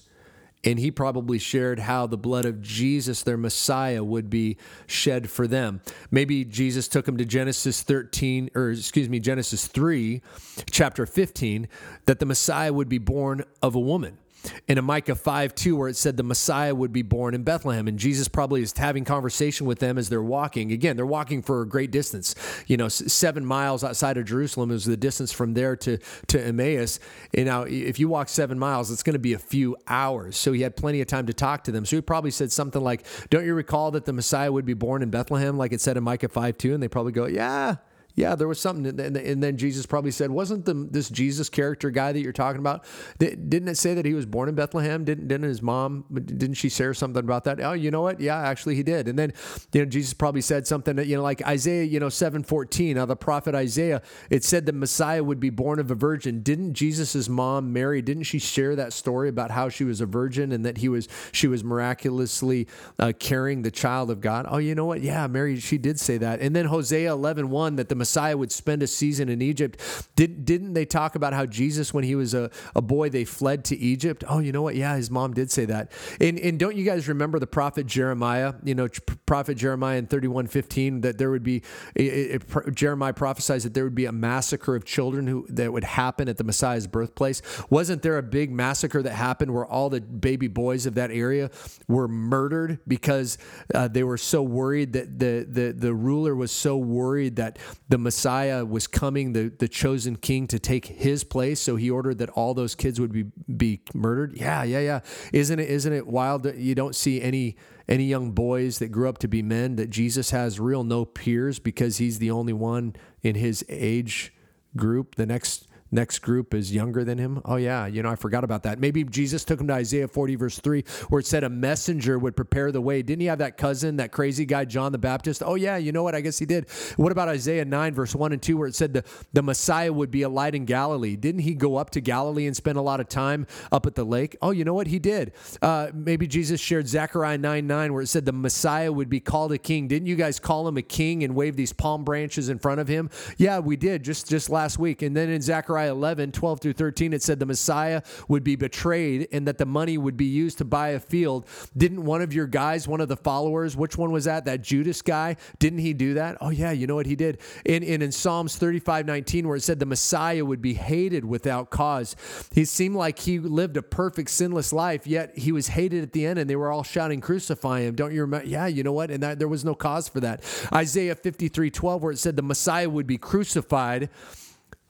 and 0.63 0.79
he 0.79 0.91
probably 0.91 1.39
shared 1.39 1.79
how 1.79 2.05
the 2.07 2.17
blood 2.17 2.45
of 2.45 2.61
Jesus, 2.61 3.23
their 3.23 3.37
Messiah, 3.37 4.03
would 4.03 4.29
be 4.29 4.57
shed 4.87 5.29
for 5.29 5.47
them. 5.47 5.81
Maybe 6.11 6.43
Jesus 6.43 6.87
took 6.87 7.05
them 7.05 7.17
to 7.17 7.25
Genesis 7.25 7.81
13, 7.81 8.51
or 8.55 8.71
excuse 8.71 9.07
me, 9.07 9.19
Genesis 9.19 9.67
3, 9.67 10.21
chapter 10.69 11.05
15, 11.05 11.67
that 12.05 12.19
the 12.19 12.25
Messiah 12.25 12.73
would 12.73 12.89
be 12.89 12.97
born 12.97 13.43
of 13.61 13.75
a 13.75 13.79
woman 13.79 14.17
in 14.67 14.77
a 14.77 14.81
Micah 14.81 15.15
5 15.15 15.55
2, 15.55 15.75
where 15.75 15.89
it 15.89 15.95
said 15.95 16.17
the 16.17 16.23
Messiah 16.23 16.73
would 16.73 16.91
be 16.91 17.01
born 17.01 17.33
in 17.33 17.43
Bethlehem. 17.43 17.87
And 17.87 17.97
Jesus 17.97 18.27
probably 18.27 18.61
is 18.61 18.73
having 18.77 19.05
conversation 19.05 19.67
with 19.67 19.79
them 19.79 19.97
as 19.97 20.09
they're 20.09 20.21
walking. 20.21 20.71
Again, 20.71 20.95
they're 20.95 21.05
walking 21.05 21.41
for 21.41 21.61
a 21.61 21.67
great 21.67 21.91
distance. 21.91 22.35
You 22.67 22.77
know, 22.77 22.87
seven 22.87 23.45
miles 23.45 23.83
outside 23.83 24.17
of 24.17 24.25
Jerusalem 24.25 24.71
is 24.71 24.85
the 24.85 24.97
distance 24.97 25.31
from 25.31 25.53
there 25.53 25.75
to, 25.77 25.97
to 26.27 26.41
Emmaus. 26.41 26.99
And 27.33 27.45
now, 27.45 27.63
if 27.63 27.99
you 27.99 28.07
walk 28.07 28.29
seven 28.29 28.57
miles, 28.59 28.91
it's 28.91 29.03
going 29.03 29.13
to 29.13 29.19
be 29.19 29.33
a 29.33 29.39
few 29.39 29.75
hours. 29.87 30.37
So 30.37 30.51
he 30.51 30.61
had 30.61 30.75
plenty 30.75 31.01
of 31.01 31.07
time 31.07 31.25
to 31.27 31.33
talk 31.33 31.63
to 31.65 31.71
them. 31.71 31.85
So 31.85 31.97
he 31.97 32.01
probably 32.01 32.31
said 32.31 32.51
something 32.51 32.81
like, 32.81 33.05
Don't 33.29 33.45
you 33.45 33.53
recall 33.53 33.91
that 33.91 34.05
the 34.05 34.13
Messiah 34.13 34.51
would 34.51 34.65
be 34.65 34.73
born 34.73 35.01
in 35.01 35.09
Bethlehem, 35.09 35.57
like 35.57 35.73
it 35.73 35.81
said 35.81 35.97
in 35.97 36.03
Micah 36.03 36.29
5 36.29 36.57
2? 36.57 36.73
And 36.73 36.83
they 36.83 36.87
probably 36.87 37.11
go, 37.11 37.25
Yeah, 37.25 37.77
yeah, 38.19 38.35
there 38.35 38.49
was 38.49 38.59
something. 38.59 38.99
And 38.99 39.41
then 39.41 39.55
Jesus 39.55 39.85
probably 39.85 40.11
said, 40.11 40.29
Wasn't 40.29 40.65
the, 40.65 40.73
this 40.73 41.09
Jesus 41.09 41.47
character 41.47 41.89
guy 41.89 42.11
that 42.11 42.19
you're 42.19 42.33
talking 42.33 42.59
about? 42.59 42.83
Didn't 43.17 43.69
it 43.69 43.77
say 43.77 43.93
that 43.93 44.03
he 44.03 44.13
was 44.13 44.25
born 44.25 44.49
in 44.49 44.55
Bethlehem? 44.55 45.05
Didn't, 45.05 45.29
didn't 45.29 45.47
his 45.47 45.61
mom, 45.61 46.03
didn't 46.13 46.55
she 46.55 46.67
share 46.67 46.93
something 46.93 47.23
about 47.23 47.45
that? 47.45 47.61
Oh, 47.61 47.71
you 47.71 47.91
know 47.91 48.01
what? 48.01 48.19
Yeah, 48.19 48.37
actually 48.37 48.75
he 48.75 48.83
did. 48.83 49.07
And 49.07 49.17
then, 49.17 49.31
you 49.71 49.79
know, 49.79 49.85
Jesus 49.85 50.13
probably 50.13 50.41
said 50.41 50.67
something 50.67 50.97
that, 50.97 51.07
you 51.07 51.15
know, 51.15 51.23
like 51.23 51.41
Isaiah, 51.47 51.85
you 51.85 52.01
know, 52.01 52.09
714, 52.09 52.97
now 52.97 53.05
the 53.05 53.15
prophet 53.15 53.55
Isaiah, 53.55 54.01
it 54.29 54.43
said 54.43 54.65
the 54.65 54.73
Messiah 54.73 55.23
would 55.23 55.39
be 55.39 55.49
born 55.49 55.79
of 55.79 55.89
a 55.89 55.95
virgin. 55.95 56.41
Didn't 56.41 56.73
Jesus's 56.73 57.29
mom, 57.29 57.71
Mary, 57.71 58.01
didn't 58.01 58.23
she 58.23 58.37
share 58.37 58.75
that 58.75 58.91
story 58.91 59.29
about 59.29 59.51
how 59.51 59.69
she 59.69 59.85
was 59.85 60.01
a 60.01 60.05
virgin 60.05 60.51
and 60.51 60.65
that 60.65 60.79
he 60.79 60.89
was, 60.89 61.07
she 61.31 61.47
was 61.47 61.63
miraculously 61.63 62.67
uh, 62.99 63.13
carrying 63.17 63.61
the 63.61 63.71
child 63.71 64.11
of 64.11 64.19
God? 64.19 64.45
Oh, 64.49 64.57
you 64.57 64.75
know 64.75 64.85
what? 64.85 64.99
Yeah, 64.99 65.25
Mary, 65.27 65.57
she 65.61 65.77
did 65.77 65.97
say 66.01 66.17
that. 66.17 66.41
And 66.41 66.53
then 66.53 66.65
Hosea 66.65 67.13
11, 67.13 67.49
1, 67.49 67.77
that 67.77 67.87
the 67.87 67.95
Messiah 67.95 68.08
would 68.17 68.51
spend 68.51 68.83
a 68.83 68.87
season 68.87 69.29
in 69.29 69.41
Egypt. 69.41 69.79
Did, 70.15 70.45
didn't 70.45 70.73
they 70.73 70.85
talk 70.85 71.15
about 71.15 71.33
how 71.33 71.45
Jesus, 71.45 71.93
when 71.93 72.03
he 72.03 72.15
was 72.15 72.33
a, 72.33 72.49
a 72.75 72.81
boy, 72.81 73.09
they 73.09 73.25
fled 73.25 73.63
to 73.65 73.77
Egypt? 73.77 74.23
Oh, 74.27 74.39
you 74.39 74.51
know 74.51 74.61
what? 74.61 74.75
Yeah, 74.75 74.95
his 74.95 75.11
mom 75.11 75.33
did 75.33 75.51
say 75.51 75.65
that. 75.65 75.91
And, 76.19 76.39
and 76.39 76.59
don't 76.59 76.75
you 76.75 76.85
guys 76.85 77.07
remember 77.07 77.39
the 77.39 77.47
prophet 77.47 77.85
Jeremiah? 77.85 78.53
You 78.63 78.75
know, 78.75 78.87
prophet 79.25 79.55
Jeremiah 79.55 79.97
in 79.97 80.07
31:15 80.07 81.01
that 81.03 81.17
there 81.17 81.29
would 81.29 81.43
be, 81.43 81.61
it, 81.95 82.43
it, 82.43 82.75
Jeremiah 82.75 83.13
prophesies 83.13 83.63
that 83.63 83.73
there 83.73 83.83
would 83.83 83.95
be 83.95 84.05
a 84.05 84.11
massacre 84.11 84.75
of 84.75 84.85
children 84.85 85.27
who 85.27 85.45
that 85.49 85.71
would 85.71 85.83
happen 85.83 86.27
at 86.27 86.37
the 86.37 86.43
Messiah's 86.43 86.87
birthplace. 86.87 87.41
Wasn't 87.69 88.01
there 88.01 88.17
a 88.17 88.23
big 88.23 88.51
massacre 88.51 89.03
that 89.03 89.13
happened 89.13 89.53
where 89.53 89.65
all 89.65 89.89
the 89.89 90.01
baby 90.01 90.47
boys 90.47 90.85
of 90.85 90.95
that 90.95 91.11
area 91.11 91.51
were 91.87 92.07
murdered 92.07 92.79
because 92.87 93.37
uh, 93.73 93.87
they 93.87 94.03
were 94.03 94.17
so 94.17 94.41
worried 94.41 94.93
that 94.93 95.19
the, 95.19 95.45
the, 95.47 95.71
the 95.71 95.93
ruler 95.93 96.35
was 96.35 96.51
so 96.51 96.77
worried 96.77 97.35
that 97.35 97.59
the 97.87 97.97
Messiah 97.99 98.65
was 98.65 98.87
coming, 98.87 99.33
the, 99.33 99.49
the 99.49 99.67
chosen 99.67 100.15
king, 100.15 100.47
to 100.47 100.59
take 100.59 100.85
his 100.87 101.23
place. 101.23 101.59
So 101.59 101.75
he 101.75 101.89
ordered 101.89 102.17
that 102.17 102.29
all 102.31 102.53
those 102.53 102.75
kids 102.75 102.99
would 102.99 103.11
be, 103.11 103.25
be 103.55 103.81
murdered. 103.93 104.35
Yeah, 104.35 104.63
yeah, 104.63 104.79
yeah. 104.79 104.99
Isn't 105.31 105.59
it, 105.59 105.69
isn't 105.69 105.93
it 105.93 106.07
wild 106.07 106.43
that 106.43 106.57
you 106.57 106.75
don't 106.75 106.95
see 106.95 107.21
any, 107.21 107.55
any 107.87 108.05
young 108.05 108.31
boys 108.31 108.79
that 108.79 108.89
grew 108.89 109.07
up 109.07 109.19
to 109.19 109.27
be 109.27 109.41
men, 109.41 109.75
that 109.77 109.89
Jesus 109.89 110.31
has 110.31 110.59
real 110.59 110.83
no 110.83 111.05
peers 111.05 111.59
because 111.59 111.97
he's 111.97 112.19
the 112.19 112.31
only 112.31 112.53
one 112.53 112.95
in 113.21 113.35
his 113.35 113.63
age 113.69 114.33
group. 114.75 115.15
The 115.15 115.25
next 115.25 115.68
Next 115.91 116.19
group 116.19 116.53
is 116.53 116.73
younger 116.73 117.03
than 117.03 117.17
him. 117.17 117.41
Oh, 117.45 117.55
yeah, 117.55 117.87
you 117.87 118.03
know, 118.03 118.09
I 118.09 118.15
forgot 118.15 118.43
about 118.43 118.63
that. 118.63 118.79
Maybe 118.79 119.03
Jesus 119.03 119.43
took 119.43 119.59
him 119.59 119.67
to 119.67 119.73
Isaiah 119.73 120.07
40, 120.07 120.35
verse 120.35 120.59
3, 120.59 120.83
where 121.09 121.19
it 121.19 121.25
said 121.25 121.43
a 121.43 121.49
messenger 121.49 122.19
would 122.19 122.35
prepare 122.35 122.71
the 122.71 122.81
way. 122.81 123.01
Didn't 123.01 123.21
he 123.21 123.27
have 123.27 123.39
that 123.39 123.57
cousin, 123.57 123.97
that 123.97 124.11
crazy 124.11 124.45
guy, 124.45 124.65
John 124.65 124.91
the 124.91 124.99
Baptist? 124.99 125.41
Oh, 125.43 125.55
yeah, 125.55 125.77
you 125.77 125.91
know 125.91 126.03
what? 126.03 126.13
I 126.13 126.21
guess 126.21 126.37
he 126.37 126.45
did. 126.45 126.69
What 126.95 127.11
about 127.11 127.27
Isaiah 127.27 127.65
9, 127.65 127.93
verse 127.93 128.13
1 128.13 128.33
and 128.33 128.41
2, 128.41 128.57
where 128.57 128.67
it 128.67 128.75
said 128.75 128.93
the, 128.93 129.03
the 129.33 129.41
Messiah 129.41 129.91
would 129.91 130.11
be 130.11 130.21
a 130.21 130.29
light 130.29 130.53
in 130.53 130.65
Galilee? 130.65 131.15
Didn't 131.15 131.41
he 131.41 131.55
go 131.55 131.77
up 131.77 131.89
to 131.91 132.01
Galilee 132.01 132.45
and 132.45 132.55
spend 132.55 132.77
a 132.77 132.81
lot 132.81 132.99
of 132.99 133.09
time 133.09 133.47
up 133.71 133.87
at 133.87 133.95
the 133.95 134.03
lake? 134.03 134.37
Oh, 134.41 134.51
you 134.51 134.65
know 134.65 134.75
what? 134.75 134.87
He 134.87 134.99
did. 134.99 135.33
Uh, 135.61 135.89
maybe 135.93 136.27
Jesus 136.27 136.61
shared 136.61 136.87
Zechariah 136.87 137.39
9, 137.39 137.65
9, 137.65 137.93
where 137.93 138.03
it 138.03 138.07
said 138.07 138.25
the 138.25 138.31
Messiah 138.31 138.91
would 138.91 139.09
be 139.09 139.19
called 139.19 139.51
a 139.53 139.57
king. 139.57 139.87
Didn't 139.87 140.07
you 140.07 140.15
guys 140.15 140.39
call 140.39 140.67
him 140.67 140.77
a 140.77 140.83
king 140.83 141.23
and 141.23 141.33
wave 141.33 141.55
these 141.55 141.73
palm 141.73 142.03
branches 142.03 142.49
in 142.49 142.59
front 142.59 142.79
of 142.79 142.87
him? 142.87 143.09
Yeah, 143.37 143.57
we 143.57 143.75
did 143.75 144.03
just, 144.03 144.29
just 144.29 144.51
last 144.51 144.77
week. 144.77 145.01
And 145.01 145.17
then 145.17 145.29
in 145.29 145.41
Zechariah 145.41 145.78
11, 145.87 146.31
12, 146.33 146.49
12 146.49 146.59
through 146.61 146.73
13, 146.73 147.13
it 147.13 147.21
said 147.21 147.39
the 147.39 147.45
Messiah 147.45 148.01
would 148.27 148.43
be 148.43 148.55
betrayed 148.55 149.27
and 149.31 149.47
that 149.47 149.59
the 149.59 149.67
money 149.67 149.99
would 149.99 150.17
be 150.17 150.25
used 150.25 150.57
to 150.57 150.65
buy 150.65 150.89
a 150.89 150.99
field. 150.99 151.45
Didn't 151.77 152.03
one 152.03 152.23
of 152.23 152.33
your 152.33 152.47
guys, 152.47 152.87
one 152.87 153.01
of 153.01 153.07
the 153.07 153.17
followers, 153.17 153.77
which 153.77 153.97
one 153.97 154.11
was 154.11 154.25
that? 154.25 154.45
That 154.45 154.63
Judas 154.63 155.03
guy? 155.03 155.35
Didn't 155.59 155.79
he 155.79 155.93
do 155.93 156.15
that? 156.15 156.37
Oh, 156.41 156.49
yeah, 156.49 156.71
you 156.71 156.87
know 156.87 156.95
what 156.95 157.05
he 157.05 157.15
did? 157.15 157.39
In, 157.65 157.83
in, 157.83 158.01
in 158.01 158.11
Psalms 158.11 158.55
35 158.55 159.05
19, 159.05 159.47
where 159.47 159.57
it 159.57 159.61
said 159.61 159.79
the 159.79 159.85
Messiah 159.85 160.43
would 160.43 160.61
be 160.61 160.73
hated 160.73 161.23
without 161.23 161.69
cause, 161.69 162.15
he 162.51 162.65
seemed 162.65 162.95
like 162.95 163.19
he 163.19 163.37
lived 163.37 163.77
a 163.77 163.83
perfect, 163.83 164.31
sinless 164.31 164.73
life, 164.73 165.05
yet 165.05 165.37
he 165.37 165.51
was 165.51 165.67
hated 165.67 166.01
at 166.01 166.13
the 166.13 166.25
end 166.25 166.39
and 166.39 166.49
they 166.49 166.55
were 166.55 166.71
all 166.71 166.83
shouting, 166.83 167.21
Crucify 167.21 167.81
him. 167.81 167.93
Don't 167.93 168.13
you 168.13 168.21
remember? 168.21 168.47
Yeah, 168.47 168.65
you 168.65 168.81
know 168.81 168.93
what? 168.93 169.11
And 169.11 169.21
that, 169.21 169.37
there 169.37 169.47
was 169.47 169.63
no 169.63 169.75
cause 169.75 170.09
for 170.09 170.19
that. 170.21 170.43
Isaiah 170.73 171.15
53 171.15 171.69
12, 171.69 172.01
where 172.01 172.11
it 172.11 172.17
said 172.17 172.35
the 172.35 172.41
Messiah 172.41 172.89
would 172.89 173.05
be 173.05 173.17
crucified 173.17 174.09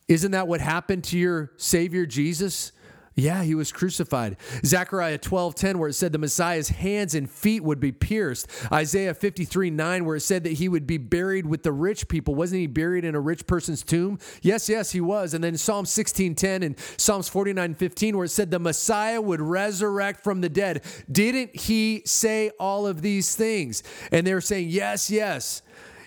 isn't 0.09 0.31
that 0.31 0.47
what 0.47 0.59
happened 0.59 1.05
to 1.05 1.17
your 1.17 1.51
Savior 1.55 2.05
Jesus? 2.05 2.73
Yeah, 3.15 3.43
he 3.43 3.53
was 3.53 3.71
crucified. 3.71 4.37
Zechariah 4.65 5.17
12, 5.17 5.53
10, 5.53 5.77
where 5.77 5.89
it 5.89 5.93
said 5.93 6.13
the 6.13 6.17
Messiah's 6.17 6.69
hands 6.69 7.15
and 7.15 7.29
feet 7.29 7.63
would 7.63 7.79
be 7.79 7.91
pierced. 7.91 8.47
Isaiah 8.71 9.13
53, 9.13 9.69
9, 9.71 10.05
where 10.05 10.15
it 10.15 10.21
said 10.21 10.45
that 10.45 10.53
he 10.53 10.69
would 10.69 10.87
be 10.87 10.97
buried 10.97 11.45
with 11.45 11.63
the 11.63 11.71
rich 11.71 12.07
people. 12.07 12.33
Wasn't 12.33 12.59
he 12.59 12.67
buried 12.67 13.03
in 13.03 13.15
a 13.15 13.19
rich 13.19 13.45
person's 13.45 13.83
tomb? 13.83 14.19
Yes, 14.41 14.69
yes, 14.69 14.91
he 14.91 15.01
was. 15.01 15.33
And 15.33 15.43
then 15.43 15.57
Psalm 15.57 15.85
16, 15.85 16.35
10 16.35 16.63
and 16.63 16.79
Psalms 16.97 17.27
49, 17.27 17.75
15, 17.75 18.15
where 18.15 18.25
it 18.25 18.29
said 18.29 18.51
the 18.51 18.59
Messiah 18.59 19.21
would 19.21 19.41
resurrect 19.41 20.23
from 20.23 20.41
the 20.41 20.49
dead. 20.49 20.83
Didn't 21.11 21.55
he 21.55 22.01
say 22.05 22.51
all 22.59 22.87
of 22.87 23.01
these 23.01 23.35
things? 23.35 23.83
And 24.11 24.25
they 24.25 24.33
were 24.33 24.41
saying, 24.41 24.69
yes, 24.69 25.11
yes. 25.11 25.61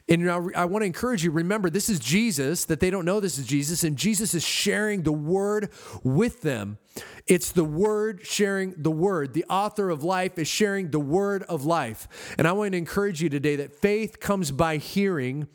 And 0.08 0.30
I 0.30 0.64
want 0.64 0.82
to 0.82 0.86
encourage 0.86 1.24
you 1.24 1.30
remember, 1.30 1.70
this 1.70 1.88
is 1.88 1.98
Jesus, 1.98 2.64
that 2.66 2.80
they 2.80 2.90
don't 2.90 3.04
know 3.04 3.20
this 3.20 3.38
is 3.38 3.46
Jesus, 3.46 3.84
and 3.84 3.96
Jesus 3.96 4.34
is 4.34 4.44
sharing 4.44 5.02
the 5.02 5.12
word 5.12 5.70
with 6.02 6.42
them. 6.42 6.78
It's 7.26 7.52
the 7.52 7.64
word 7.64 8.26
sharing 8.26 8.74
the 8.76 8.90
word. 8.90 9.32
The 9.32 9.44
author 9.48 9.90
of 9.90 10.02
life 10.02 10.38
is 10.38 10.48
sharing 10.48 10.90
the 10.90 10.98
word 10.98 11.44
of 11.44 11.64
life. 11.64 12.08
And 12.36 12.48
I 12.48 12.52
want 12.52 12.72
to 12.72 12.78
encourage 12.78 13.22
you 13.22 13.28
today 13.28 13.56
that 13.56 13.74
faith 13.74 14.18
comes 14.18 14.50
by 14.50 14.78
hearing 14.78 15.46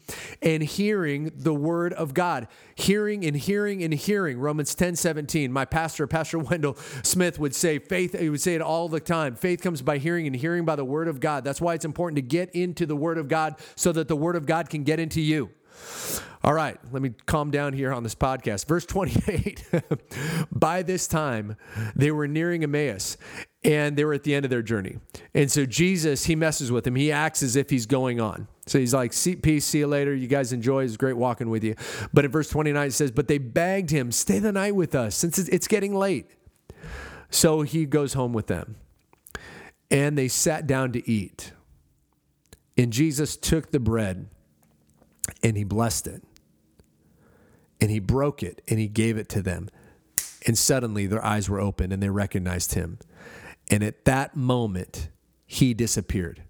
and 0.41 0.63
hearing 0.63 1.31
the 1.35 1.53
word 1.53 1.93
of 1.93 2.13
God. 2.13 2.47
Hearing 2.75 3.25
and 3.25 3.35
hearing 3.35 3.83
and 3.83 3.93
hearing. 3.93 4.39
Romans 4.39 4.73
10 4.75 4.95
17. 4.95 5.51
My 5.51 5.65
pastor, 5.65 6.07
Pastor 6.07 6.39
Wendell 6.39 6.77
Smith, 7.03 7.37
would 7.37 7.53
say, 7.53 7.79
faith, 7.79 8.17
he 8.17 8.29
would 8.29 8.41
say 8.41 8.55
it 8.55 8.61
all 8.61 8.87
the 8.87 8.99
time. 8.99 9.35
Faith 9.35 9.61
comes 9.61 9.81
by 9.81 9.97
hearing 9.97 10.25
and 10.25 10.35
hearing 10.35 10.63
by 10.63 10.75
the 10.75 10.85
word 10.85 11.07
of 11.07 11.19
God. 11.19 11.43
That's 11.43 11.59
why 11.59 11.73
it's 11.73 11.85
important 11.85 12.15
to 12.15 12.21
get 12.21 12.55
into 12.55 12.85
the 12.85 12.95
word 12.95 13.17
of 13.17 13.27
God 13.27 13.55
so 13.75 13.91
that 13.91 14.07
the 14.07 14.15
word 14.15 14.35
of 14.35 14.45
God 14.45 14.69
can 14.69 14.83
get 14.83 14.99
into 14.99 15.21
you. 15.21 15.49
All 16.43 16.53
right, 16.53 16.77
let 16.91 17.01
me 17.01 17.13
calm 17.25 17.51
down 17.51 17.73
here 17.73 17.91
on 17.91 18.03
this 18.03 18.15
podcast. 18.15 18.67
Verse 18.67 18.85
28 18.85 19.65
By 20.51 20.81
this 20.81 21.07
time, 21.07 21.57
they 21.95 22.11
were 22.11 22.27
nearing 22.27 22.63
Emmaus 22.63 23.17
and 23.63 23.97
they 23.97 24.05
were 24.05 24.13
at 24.13 24.23
the 24.23 24.33
end 24.33 24.45
of 24.45 24.49
their 24.49 24.61
journey. 24.61 24.97
And 25.33 25.51
so 25.51 25.65
Jesus, 25.65 26.25
he 26.25 26.35
messes 26.35 26.71
with 26.71 26.87
him. 26.87 26.95
He 26.95 27.11
acts 27.11 27.43
as 27.43 27.55
if 27.55 27.69
he's 27.69 27.85
going 27.85 28.21
on. 28.21 28.47
So 28.65 28.79
he's 28.79 28.93
like, 28.93 29.13
see, 29.13 29.35
peace, 29.35 29.65
see 29.65 29.79
you 29.79 29.87
later. 29.87 30.15
You 30.15 30.27
guys 30.27 30.53
enjoy. 30.53 30.85
It's 30.85 30.95
great 30.95 31.17
walking 31.17 31.49
with 31.49 31.63
you. 31.63 31.75
But 32.13 32.23
in 32.23 32.31
verse 32.31 32.49
29, 32.49 32.87
it 32.87 32.91
says, 32.91 33.11
But 33.11 33.27
they 33.27 33.39
begged 33.39 33.89
him, 33.89 34.11
stay 34.11 34.39
the 34.39 34.51
night 34.51 34.75
with 34.75 34.95
us 34.95 35.15
since 35.15 35.37
it's 35.37 35.67
getting 35.67 35.95
late. 35.95 36.31
So 37.29 37.63
he 37.63 37.85
goes 37.85 38.13
home 38.13 38.31
with 38.31 38.47
them. 38.47 38.77
And 39.89 40.17
they 40.17 40.27
sat 40.27 40.67
down 40.67 40.91
to 40.93 41.09
eat. 41.09 41.51
And 42.77 42.93
Jesus 42.93 43.35
took 43.35 43.71
the 43.71 43.79
bread 43.79 44.29
and 45.43 45.57
he 45.57 45.63
blessed 45.63 46.07
it. 46.07 46.23
And 47.79 47.91
he 47.91 47.99
broke 47.99 48.41
it 48.41 48.61
and 48.67 48.79
he 48.79 48.87
gave 48.87 49.17
it 49.17 49.29
to 49.29 49.41
them. 49.41 49.69
And 50.45 50.57
suddenly 50.57 51.05
their 51.05 51.23
eyes 51.23 51.49
were 51.49 51.59
open 51.59 51.91
and 51.91 52.01
they 52.01 52.09
recognized 52.09 52.73
him. 52.73 52.99
And 53.69 53.83
at 53.83 54.05
that 54.05 54.35
moment, 54.35 55.09
he 55.45 55.73
disappeared. 55.73 56.43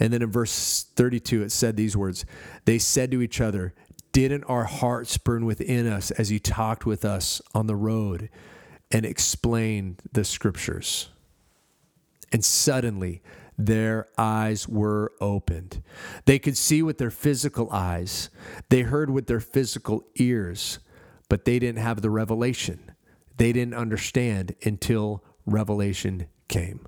And 0.00 0.12
then 0.12 0.22
in 0.22 0.30
verse 0.30 0.86
32, 0.96 1.42
it 1.42 1.52
said 1.52 1.76
these 1.76 1.96
words 1.96 2.24
They 2.64 2.78
said 2.78 3.10
to 3.10 3.22
each 3.22 3.40
other, 3.40 3.74
Didn't 4.12 4.44
our 4.44 4.64
hearts 4.64 5.18
burn 5.18 5.44
within 5.44 5.86
us 5.86 6.10
as 6.12 6.28
he 6.28 6.38
talked 6.38 6.86
with 6.86 7.04
us 7.04 7.42
on 7.54 7.66
the 7.66 7.76
road 7.76 8.30
and 8.90 9.04
explained 9.04 10.00
the 10.12 10.24
scriptures? 10.24 11.08
And 12.30 12.44
suddenly 12.44 13.22
their 13.58 14.08
eyes 14.16 14.68
were 14.68 15.12
opened. 15.20 15.82
They 16.24 16.38
could 16.38 16.56
see 16.56 16.82
with 16.82 16.98
their 16.98 17.10
physical 17.10 17.70
eyes, 17.72 18.30
they 18.68 18.82
heard 18.82 19.10
with 19.10 19.26
their 19.26 19.40
physical 19.40 20.06
ears, 20.14 20.78
but 21.28 21.44
they 21.44 21.58
didn't 21.58 21.82
have 21.82 22.00
the 22.00 22.10
revelation. 22.10 22.92
They 23.36 23.52
didn't 23.52 23.74
understand 23.74 24.54
until 24.64 25.24
revelation 25.44 26.28
came. 26.48 26.87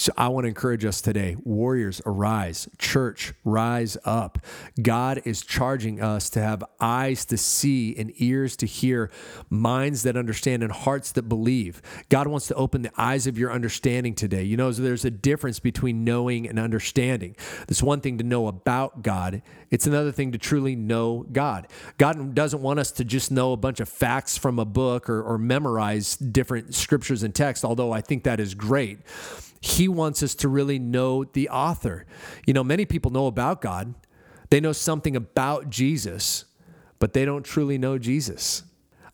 So 0.00 0.14
I 0.16 0.28
want 0.28 0.44
to 0.44 0.48
encourage 0.48 0.86
us 0.86 1.02
today 1.02 1.36
warriors, 1.44 2.00
arise. 2.06 2.70
Church, 2.78 3.34
rise 3.44 3.98
up. 4.06 4.38
God 4.80 5.20
is 5.26 5.42
charging 5.42 6.00
us 6.00 6.30
to 6.30 6.40
have 6.40 6.64
eyes 6.80 7.26
to 7.26 7.36
see 7.36 7.94
and 7.96 8.10
ears 8.16 8.56
to 8.56 8.66
hear, 8.66 9.10
minds 9.50 10.04
that 10.04 10.16
understand 10.16 10.62
and 10.62 10.72
hearts 10.72 11.12
that 11.12 11.24
believe. 11.24 11.82
God 12.08 12.28
wants 12.28 12.48
to 12.48 12.54
open 12.54 12.80
the 12.80 12.92
eyes 12.96 13.26
of 13.26 13.36
your 13.36 13.52
understanding 13.52 14.14
today. 14.14 14.42
You 14.42 14.56
know, 14.56 14.72
there's 14.72 15.04
a 15.04 15.10
difference 15.10 15.60
between 15.60 16.02
knowing 16.02 16.48
and 16.48 16.58
understanding. 16.58 17.36
It's 17.68 17.82
one 17.82 18.00
thing 18.00 18.16
to 18.16 18.24
know 18.24 18.46
about 18.46 19.02
God, 19.02 19.42
it's 19.70 19.86
another 19.86 20.12
thing 20.12 20.32
to 20.32 20.38
truly 20.38 20.76
know 20.76 21.26
God. 21.30 21.68
God 21.98 22.34
doesn't 22.34 22.62
want 22.62 22.80
us 22.80 22.90
to 22.92 23.04
just 23.04 23.30
know 23.30 23.52
a 23.52 23.58
bunch 23.58 23.80
of 23.80 23.88
facts 23.90 24.38
from 24.38 24.58
a 24.58 24.64
book 24.64 25.10
or, 25.10 25.22
or 25.22 25.36
memorize 25.36 26.16
different 26.16 26.74
scriptures 26.74 27.22
and 27.22 27.34
texts, 27.34 27.66
although 27.66 27.92
I 27.92 28.00
think 28.00 28.24
that 28.24 28.40
is 28.40 28.54
great. 28.54 29.00
He 29.60 29.88
wants 29.88 30.22
us 30.22 30.34
to 30.36 30.48
really 30.48 30.78
know 30.78 31.24
the 31.24 31.48
author. 31.50 32.06
You 32.46 32.54
know, 32.54 32.64
many 32.64 32.86
people 32.86 33.10
know 33.10 33.26
about 33.26 33.60
God, 33.60 33.94
they 34.48 34.60
know 34.60 34.72
something 34.72 35.14
about 35.14 35.70
Jesus, 35.70 36.44
but 36.98 37.12
they 37.12 37.24
don't 37.24 37.44
truly 37.44 37.78
know 37.78 37.98
Jesus. 37.98 38.64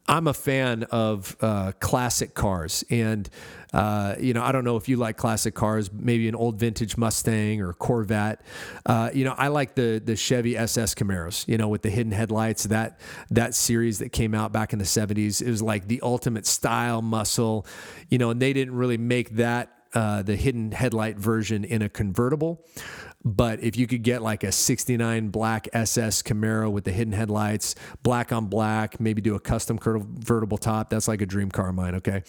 I'm 0.08 0.28
a 0.28 0.34
fan 0.34 0.84
of 0.84 1.36
uh, 1.40 1.72
classic 1.80 2.34
cars, 2.34 2.84
and 2.90 3.28
uh, 3.72 4.14
you 4.20 4.34
know 4.34 4.42
I 4.42 4.52
don't 4.52 4.62
know 4.62 4.76
if 4.76 4.88
you 4.88 4.96
like 4.96 5.16
classic 5.16 5.54
cars, 5.54 5.90
maybe 5.92 6.28
an 6.28 6.36
old 6.36 6.58
vintage 6.60 6.96
Mustang 6.96 7.60
or 7.60 7.72
Corvette. 7.72 8.40
Uh, 8.84 9.10
you 9.12 9.24
know 9.24 9.34
I 9.36 9.48
like 9.48 9.74
the 9.74 10.00
the 10.04 10.14
Chevy 10.14 10.56
SS 10.56 10.94
Camaros, 10.94 11.46
you 11.48 11.58
know 11.58 11.68
with 11.68 11.82
the 11.82 11.90
hidden 11.90 12.12
headlights. 12.12 12.64
That 12.64 13.00
that 13.30 13.54
series 13.54 13.98
that 13.98 14.10
came 14.10 14.32
out 14.32 14.52
back 14.52 14.72
in 14.72 14.78
the 14.78 14.84
'70s, 14.84 15.42
it 15.42 15.50
was 15.50 15.60
like 15.60 15.88
the 15.88 16.00
ultimate 16.02 16.46
style 16.46 17.02
muscle, 17.02 17.66
you 18.08 18.18
know, 18.18 18.30
and 18.30 18.40
they 18.40 18.52
didn't 18.52 18.76
really 18.76 18.98
make 18.98 19.30
that 19.30 19.75
uh, 19.96 20.20
the 20.20 20.36
hidden 20.36 20.72
headlight 20.72 21.16
version 21.16 21.64
in 21.64 21.80
a 21.80 21.88
convertible. 21.88 22.62
But 23.24 23.64
if 23.64 23.78
you 23.78 23.86
could 23.86 24.02
get 24.02 24.20
like 24.20 24.44
a 24.44 24.52
69 24.52 25.30
black 25.30 25.68
SS 25.72 26.22
Camaro 26.22 26.70
with 26.70 26.84
the 26.84 26.92
hidden 26.92 27.14
headlights, 27.14 27.74
black 28.02 28.30
on 28.30 28.46
black, 28.46 29.00
maybe 29.00 29.22
do 29.22 29.34
a 29.34 29.40
custom 29.40 29.78
convertible 29.78 30.58
top, 30.58 30.90
that's 30.90 31.08
like 31.08 31.22
a 31.22 31.26
dream 31.26 31.50
car 31.50 31.70
of 31.70 31.74
mine, 31.74 31.94
okay? 31.94 32.24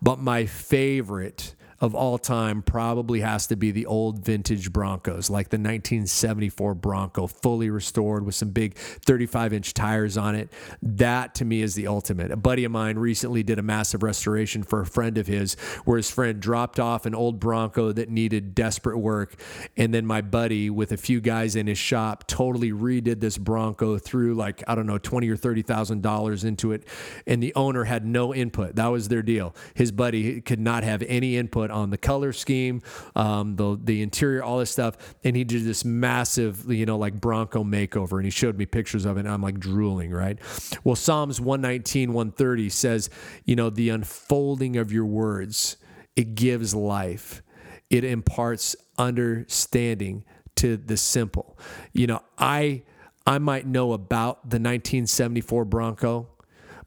But 0.00 0.20
my 0.20 0.46
favorite 0.46 1.56
of 1.80 1.94
all 1.94 2.18
time 2.18 2.62
probably 2.62 3.20
has 3.20 3.46
to 3.46 3.56
be 3.56 3.70
the 3.70 3.86
old 3.86 4.24
vintage 4.24 4.72
Broncos, 4.72 5.30
like 5.30 5.50
the 5.50 5.56
1974 5.56 6.74
Bronco, 6.74 7.26
fully 7.26 7.70
restored 7.70 8.24
with 8.24 8.34
some 8.34 8.50
big 8.50 8.74
35 8.76 9.52
inch 9.52 9.74
tires 9.74 10.16
on 10.16 10.34
it. 10.34 10.52
That 10.82 11.34
to 11.36 11.44
me 11.44 11.62
is 11.62 11.74
the 11.74 11.86
ultimate. 11.86 12.32
A 12.32 12.36
buddy 12.36 12.64
of 12.64 12.72
mine 12.72 12.98
recently 12.98 13.42
did 13.42 13.58
a 13.58 13.62
massive 13.62 14.02
restoration 14.02 14.62
for 14.62 14.80
a 14.80 14.86
friend 14.86 15.18
of 15.18 15.26
his 15.26 15.54
where 15.84 15.96
his 15.96 16.10
friend 16.10 16.40
dropped 16.40 16.80
off 16.80 17.06
an 17.06 17.14
old 17.14 17.38
Bronco 17.38 17.92
that 17.92 18.08
needed 18.08 18.54
desperate 18.54 18.98
work. 18.98 19.40
And 19.76 19.94
then 19.94 20.04
my 20.04 20.20
buddy, 20.20 20.70
with 20.70 20.90
a 20.90 20.96
few 20.96 21.20
guys 21.20 21.54
in 21.54 21.68
his 21.68 21.78
shop, 21.78 22.26
totally 22.26 22.72
redid 22.72 23.20
this 23.20 23.38
Bronco 23.38 23.98
through 23.98 24.34
like, 24.34 24.64
I 24.66 24.74
don't 24.74 24.86
know, 24.86 24.98
20 24.98 25.28
or 25.28 25.36
$30,000 25.36 26.44
into 26.44 26.72
it. 26.72 26.84
And 27.26 27.42
the 27.42 27.54
owner 27.54 27.84
had 27.84 28.04
no 28.04 28.34
input. 28.34 28.74
That 28.74 28.88
was 28.88 29.08
their 29.08 29.22
deal. 29.22 29.54
His 29.74 29.92
buddy 29.92 30.40
could 30.40 30.60
not 30.60 30.82
have 30.82 31.02
any 31.02 31.36
input 31.36 31.67
input 31.68 31.82
on 31.82 31.90
the 31.90 31.98
color 31.98 32.32
scheme, 32.32 32.82
um, 33.14 33.56
the 33.56 33.78
the 33.82 34.02
interior, 34.02 34.42
all 34.42 34.58
this 34.58 34.70
stuff, 34.70 34.96
and 35.24 35.36
he 35.36 35.44
did 35.44 35.64
this 35.64 35.84
massive, 35.84 36.70
you 36.70 36.86
know, 36.86 36.98
like 36.98 37.20
Bronco 37.20 37.64
makeover, 37.64 38.16
and 38.16 38.24
he 38.24 38.30
showed 38.30 38.56
me 38.56 38.66
pictures 38.66 39.04
of 39.04 39.16
it. 39.16 39.20
and 39.20 39.28
I'm 39.28 39.42
like 39.42 39.58
drooling, 39.58 40.10
right? 40.10 40.38
Well, 40.84 40.96
Psalms 40.96 41.40
119, 41.40 42.12
130 42.12 42.68
says, 42.68 43.10
you 43.44 43.56
know, 43.56 43.70
the 43.70 43.90
unfolding 43.90 44.76
of 44.76 44.92
your 44.92 45.06
words 45.06 45.76
it 46.16 46.34
gives 46.34 46.74
life, 46.74 47.42
it 47.90 48.04
imparts 48.04 48.74
understanding 48.98 50.24
to 50.56 50.76
the 50.76 50.96
simple. 50.96 51.56
You 51.92 52.08
know, 52.08 52.22
I 52.38 52.82
I 53.26 53.38
might 53.38 53.66
know 53.66 53.92
about 53.92 54.42
the 54.42 54.56
1974 54.56 55.64
Bronco, 55.66 56.28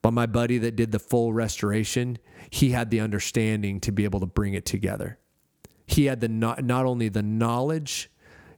but 0.01 0.11
my 0.11 0.25
buddy 0.25 0.57
that 0.59 0.75
did 0.75 0.91
the 0.91 0.99
full 0.99 1.33
restoration, 1.33 2.17
he 2.49 2.71
had 2.71 2.89
the 2.89 2.99
understanding 2.99 3.79
to 3.81 3.91
be 3.91 4.03
able 4.03 4.19
to 4.19 4.25
bring 4.25 4.53
it 4.53 4.65
together. 4.65 5.17
He 5.87 6.05
had 6.05 6.21
the 6.21 6.29
not, 6.29 6.63
not 6.63 6.85
only 6.85 7.09
the 7.09 7.23
knowledge, 7.23 8.10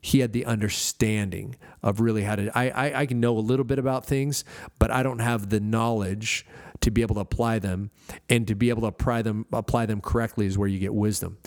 he 0.04 0.20
had 0.20 0.34
the 0.34 0.46
understanding 0.46 1.56
of 1.82 2.02
really 2.02 2.24
how 2.24 2.36
to. 2.36 2.56
I, 2.56 2.70
I, 2.70 3.00
I 3.02 3.06
can 3.06 3.22
know 3.22 3.38
a 3.38 3.40
little 3.40 3.64
bit 3.64 3.80
about 3.80 4.06
things, 4.06 4.44
but 4.78 4.92
I 4.92 5.02
don't 5.02 5.20
have 5.20 5.50
the 5.50 5.62
knowledge 5.62 6.46
to 6.82 6.92
be 6.92 7.02
able 7.02 7.16
to 7.16 7.22
apply 7.22 7.60
them 7.60 7.90
and 8.28 8.46
to 8.50 8.54
be 8.54 8.68
able 8.68 8.82
to 8.82 8.88
apply 8.88 9.22
them 9.22 9.46
apply 9.54 9.86
them 9.86 10.02
correctly 10.02 10.46
is 10.46 10.58
where 10.58 10.68
you 10.68 10.78
get 10.78 10.94
wisdom. 10.94 11.38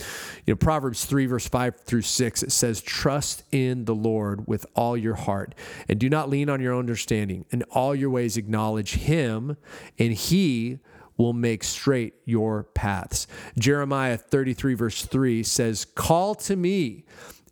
You 0.46 0.54
know, 0.54 0.56
Proverbs 0.56 1.04
3 1.04 1.26
verse 1.26 1.46
5 1.46 1.80
through 1.80 2.00
6 2.00 2.42
it 2.44 2.50
says 2.50 2.80
trust 2.80 3.42
in 3.52 3.84
the 3.84 3.94
Lord 3.94 4.48
with 4.48 4.64
all 4.74 4.96
your 4.96 5.16
heart 5.16 5.54
and 5.86 6.00
do 6.00 6.08
not 6.08 6.30
lean 6.30 6.48
on 6.48 6.62
your 6.62 6.72
own 6.72 6.80
understanding. 6.80 7.44
In 7.50 7.62
all 7.64 7.94
your 7.94 8.08
ways 8.08 8.38
acknowledge 8.38 8.94
him 8.94 9.58
and 9.98 10.14
he 10.14 10.78
will 11.18 11.34
make 11.34 11.62
straight 11.62 12.14
your 12.24 12.64
paths. 12.64 13.26
Jeremiah 13.58 14.16
33 14.16 14.72
verse 14.72 15.04
3 15.04 15.42
says, 15.42 15.84
"Call 15.84 16.34
to 16.36 16.56
me 16.56 17.04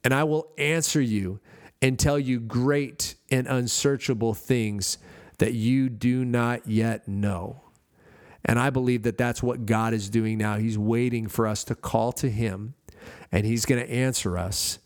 and 0.04 0.14
I 0.14 0.22
will 0.22 0.52
answer 0.58 1.00
you 1.00 1.40
and 1.82 1.98
tell 1.98 2.18
you 2.18 2.38
great 2.38 3.16
and 3.30 3.48
unsearchable 3.48 4.34
things 4.34 4.98
that 5.38 5.54
you 5.54 5.88
do 5.88 6.24
not 6.24 6.68
yet 6.68 7.08
know." 7.08 7.62
And 8.44 8.58
I 8.58 8.70
believe 8.70 9.02
that 9.04 9.16
that's 9.16 9.42
what 9.42 9.64
God 9.64 9.94
is 9.94 10.10
doing 10.10 10.36
now. 10.38 10.58
He's 10.58 10.78
waiting 10.78 11.28
for 11.28 11.46
us 11.46 11.64
to 11.64 11.74
call 11.74 12.12
to 12.12 12.30
Him, 12.30 12.74
and 13.32 13.46
He's 13.46 13.64
going 13.64 13.84
to 13.84 13.90
answer 13.90 14.36
us, 14.36 14.78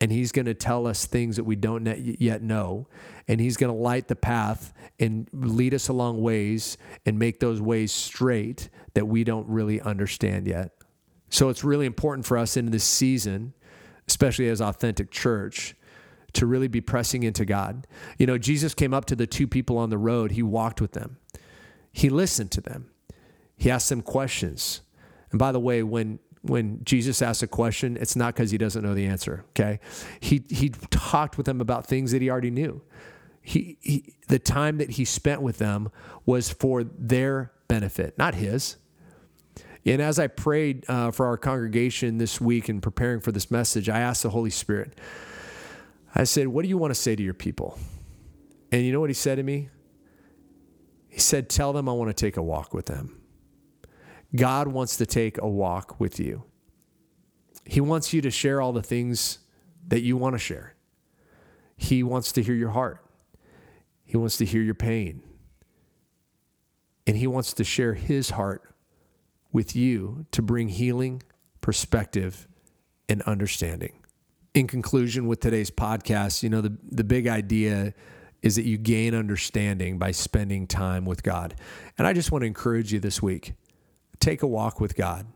and 0.00 0.12
He's 0.12 0.32
going 0.32 0.44
to 0.44 0.54
tell 0.54 0.86
us 0.86 1.06
things 1.06 1.36
that 1.36 1.44
we 1.44 1.56
don't 1.56 1.86
yet 2.20 2.42
know, 2.42 2.88
and 3.26 3.40
He's 3.40 3.56
going 3.56 3.74
to 3.74 3.82
light 3.82 4.08
the 4.08 4.16
path 4.16 4.74
and 5.00 5.28
lead 5.32 5.72
us 5.72 5.88
along 5.88 6.20
ways 6.20 6.76
and 7.06 7.18
make 7.18 7.40
those 7.40 7.60
ways 7.60 7.90
straight 7.90 8.68
that 8.92 9.06
we 9.06 9.24
don't 9.24 9.48
really 9.48 9.80
understand 9.80 10.46
yet. 10.46 10.72
So 11.30 11.48
it's 11.48 11.64
really 11.64 11.86
important 11.86 12.26
for 12.26 12.36
us 12.36 12.56
in 12.56 12.70
this 12.70 12.84
season, 12.84 13.54
especially 14.08 14.48
as 14.48 14.60
authentic 14.60 15.10
church, 15.10 15.74
to 16.32 16.46
really 16.46 16.68
be 16.68 16.80
pressing 16.80 17.22
into 17.22 17.44
God. 17.44 17.86
You 18.18 18.26
know, 18.26 18.36
Jesus 18.36 18.74
came 18.74 18.92
up 18.92 19.06
to 19.06 19.16
the 19.16 19.26
two 19.26 19.46
people 19.46 19.78
on 19.78 19.90
the 19.90 19.98
road, 19.98 20.32
He 20.32 20.42
walked 20.42 20.80
with 20.80 20.92
them, 20.92 21.18
He 21.92 22.08
listened 22.10 22.50
to 22.52 22.60
them. 22.60 22.90
He 23.56 23.70
asked 23.70 23.88
them 23.88 24.02
questions. 24.02 24.82
And 25.30 25.38
by 25.38 25.50
the 25.52 25.60
way, 25.60 25.82
when 25.82 26.18
when 26.42 26.84
Jesus 26.84 27.22
asks 27.22 27.42
a 27.42 27.48
question, 27.48 27.96
it's 28.00 28.14
not 28.14 28.34
because 28.34 28.50
he 28.50 28.58
doesn't 28.58 28.82
know 28.82 28.94
the 28.94 29.06
answer. 29.06 29.44
Okay, 29.50 29.80
he 30.20 30.44
he 30.48 30.70
talked 30.90 31.36
with 31.36 31.46
them 31.46 31.60
about 31.60 31.86
things 31.86 32.12
that 32.12 32.22
he 32.22 32.30
already 32.30 32.50
knew. 32.50 32.82
He, 33.40 33.78
he 33.80 34.14
the 34.28 34.38
time 34.38 34.78
that 34.78 34.90
he 34.90 35.04
spent 35.04 35.42
with 35.42 35.58
them 35.58 35.90
was 36.24 36.50
for 36.50 36.84
their 36.84 37.52
benefit, 37.68 38.16
not 38.18 38.34
his. 38.34 38.76
And 39.86 40.02
as 40.02 40.18
I 40.18 40.26
prayed 40.26 40.84
uh, 40.88 41.12
for 41.12 41.26
our 41.26 41.36
congregation 41.36 42.18
this 42.18 42.40
week 42.40 42.68
and 42.68 42.82
preparing 42.82 43.20
for 43.20 43.30
this 43.30 43.50
message, 43.52 43.88
I 43.88 44.00
asked 44.00 44.24
the 44.24 44.30
Holy 44.30 44.50
Spirit. 44.50 44.98
I 46.14 46.24
said, 46.24 46.48
"What 46.48 46.62
do 46.62 46.68
you 46.68 46.76
want 46.76 46.90
to 46.90 47.00
say 47.00 47.14
to 47.14 47.22
your 47.22 47.34
people?" 47.34 47.78
And 48.72 48.84
you 48.84 48.92
know 48.92 49.00
what 49.00 49.10
he 49.10 49.14
said 49.14 49.36
to 49.36 49.44
me? 49.44 49.68
He 51.08 51.20
said, 51.20 51.48
"Tell 51.48 51.72
them 51.72 51.88
I 51.88 51.92
want 51.92 52.10
to 52.10 52.14
take 52.14 52.36
a 52.36 52.42
walk 52.42 52.74
with 52.74 52.86
them." 52.86 53.20
God 54.34 54.66
wants 54.68 54.96
to 54.96 55.06
take 55.06 55.38
a 55.38 55.48
walk 55.48 56.00
with 56.00 56.18
you. 56.18 56.42
He 57.64 57.80
wants 57.80 58.12
you 58.12 58.20
to 58.22 58.30
share 58.30 58.60
all 58.60 58.72
the 58.72 58.82
things 58.82 59.38
that 59.86 60.00
you 60.00 60.16
want 60.16 60.34
to 60.34 60.38
share. 60.38 60.74
He 61.76 62.02
wants 62.02 62.32
to 62.32 62.42
hear 62.42 62.54
your 62.54 62.70
heart. 62.70 63.04
He 64.04 64.16
wants 64.16 64.36
to 64.38 64.44
hear 64.44 64.62
your 64.62 64.74
pain. 64.74 65.22
And 67.06 67.16
He 67.16 67.28
wants 67.28 67.52
to 67.54 67.64
share 67.64 67.94
His 67.94 68.30
heart 68.30 68.74
with 69.56 69.74
you 69.74 70.26
to 70.32 70.42
bring 70.42 70.68
healing, 70.68 71.22
perspective, 71.62 72.46
and 73.08 73.22
understanding. 73.22 73.94
In 74.52 74.66
conclusion, 74.66 75.26
with 75.26 75.40
today's 75.40 75.70
podcast, 75.70 76.42
you 76.42 76.50
know, 76.50 76.60
the, 76.60 76.76
the 76.90 77.04
big 77.04 77.26
idea 77.26 77.94
is 78.42 78.56
that 78.56 78.66
you 78.66 78.76
gain 78.76 79.14
understanding 79.14 79.96
by 79.96 80.10
spending 80.10 80.66
time 80.66 81.06
with 81.06 81.22
God. 81.22 81.54
And 81.96 82.06
I 82.06 82.12
just 82.12 82.30
want 82.30 82.42
to 82.42 82.46
encourage 82.46 82.92
you 82.92 83.00
this 83.00 83.22
week 83.22 83.54
take 84.20 84.42
a 84.42 84.46
walk 84.46 84.78
with 84.78 84.94
God. 84.94 85.26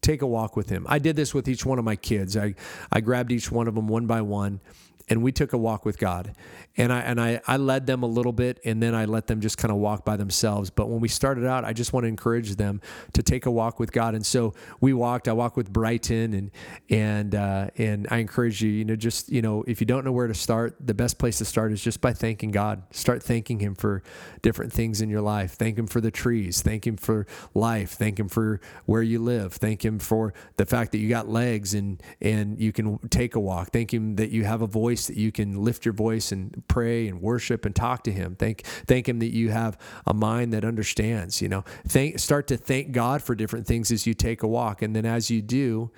Take 0.00 0.22
a 0.22 0.26
walk 0.26 0.56
with 0.56 0.70
Him. 0.70 0.86
I 0.88 0.98
did 0.98 1.14
this 1.14 1.34
with 1.34 1.46
each 1.46 1.66
one 1.66 1.78
of 1.78 1.84
my 1.84 1.96
kids. 1.96 2.38
I, 2.38 2.54
I 2.90 3.00
grabbed 3.02 3.32
each 3.32 3.52
one 3.52 3.68
of 3.68 3.74
them 3.74 3.86
one 3.86 4.06
by 4.06 4.22
one 4.22 4.62
and 5.08 5.22
we 5.22 5.32
took 5.32 5.52
a 5.52 5.58
walk 5.58 5.84
with 5.84 5.98
God. 5.98 6.32
And 6.76 6.92
I 6.92 7.00
and 7.00 7.20
I, 7.20 7.40
I 7.46 7.56
led 7.56 7.86
them 7.86 8.04
a 8.04 8.06
little 8.06 8.32
bit 8.32 8.60
and 8.64 8.80
then 8.80 8.94
I 8.94 9.04
let 9.06 9.26
them 9.26 9.40
just 9.40 9.58
kind 9.58 9.72
of 9.72 9.78
walk 9.78 10.04
by 10.04 10.16
themselves. 10.16 10.70
But 10.70 10.88
when 10.88 11.00
we 11.00 11.08
started 11.08 11.44
out, 11.44 11.64
I 11.64 11.72
just 11.72 11.92
want 11.92 12.04
to 12.04 12.08
encourage 12.08 12.54
them 12.54 12.80
to 13.14 13.22
take 13.22 13.46
a 13.46 13.50
walk 13.50 13.80
with 13.80 13.90
God. 13.90 14.14
And 14.14 14.24
so 14.24 14.54
we 14.80 14.92
walked. 14.92 15.26
I 15.26 15.32
walked 15.32 15.56
with 15.56 15.72
Brighton 15.72 16.34
and 16.34 16.50
and 16.88 17.34
uh, 17.34 17.70
and 17.76 18.06
I 18.10 18.18
encourage 18.18 18.62
you, 18.62 18.70
you 18.70 18.84
know, 18.84 18.94
just 18.94 19.28
you 19.28 19.42
know, 19.42 19.64
if 19.66 19.80
you 19.80 19.86
don't 19.86 20.04
know 20.04 20.12
where 20.12 20.28
to 20.28 20.34
start, 20.34 20.76
the 20.78 20.94
best 20.94 21.18
place 21.18 21.38
to 21.38 21.44
start 21.44 21.72
is 21.72 21.82
just 21.82 22.00
by 22.00 22.12
thanking 22.12 22.52
God. 22.52 22.82
Start 22.92 23.22
thanking 23.22 23.58
Him 23.58 23.74
for 23.74 24.02
different 24.42 24.72
things 24.72 25.00
in 25.00 25.08
your 25.10 25.22
life. 25.22 25.54
Thank 25.54 25.78
Him 25.78 25.88
for 25.88 26.00
the 26.00 26.12
trees. 26.12 26.62
Thank 26.62 26.86
Him 26.86 26.96
for 26.96 27.26
life. 27.54 27.92
Thank 27.92 28.20
Him 28.20 28.28
for 28.28 28.60
where 28.86 29.02
you 29.02 29.18
live. 29.18 29.54
Thank 29.54 29.84
Him 29.84 29.98
for 29.98 30.32
the 30.58 30.66
fact 30.66 30.92
that 30.92 30.98
you 30.98 31.08
got 31.08 31.28
legs 31.28 31.74
and 31.74 32.00
and 32.20 32.60
you 32.60 32.72
can 32.72 32.98
take 33.08 33.34
a 33.34 33.40
walk. 33.40 33.72
Thank 33.72 33.92
Him 33.92 34.14
that 34.16 34.30
you 34.30 34.44
have 34.44 34.62
a 34.62 34.66
voice 34.68 34.97
that 35.06 35.16
you 35.16 35.32
can 35.32 35.62
lift 35.62 35.84
your 35.84 35.94
voice 35.94 36.32
and 36.32 36.62
pray 36.68 37.08
and 37.08 37.20
worship 37.20 37.64
and 37.64 37.74
talk 37.74 38.02
to 38.04 38.12
him. 38.12 38.36
Thank 38.36 38.64
thank 38.86 39.08
him 39.08 39.20
that 39.20 39.32
you 39.32 39.50
have 39.50 39.78
a 40.06 40.12
mind 40.12 40.52
that 40.52 40.64
understands, 40.64 41.40
you 41.40 41.48
know. 41.48 41.64
Thank 41.86 42.18
start 42.18 42.46
to 42.48 42.56
thank 42.56 42.92
God 42.92 43.22
for 43.22 43.34
different 43.34 43.66
things 43.66 43.90
as 43.90 44.06
you 44.06 44.14
take 44.14 44.42
a 44.42 44.48
walk 44.48 44.82
and 44.82 44.94
then 44.94 45.06
as 45.06 45.30
you 45.30 45.40
do, 45.40 45.90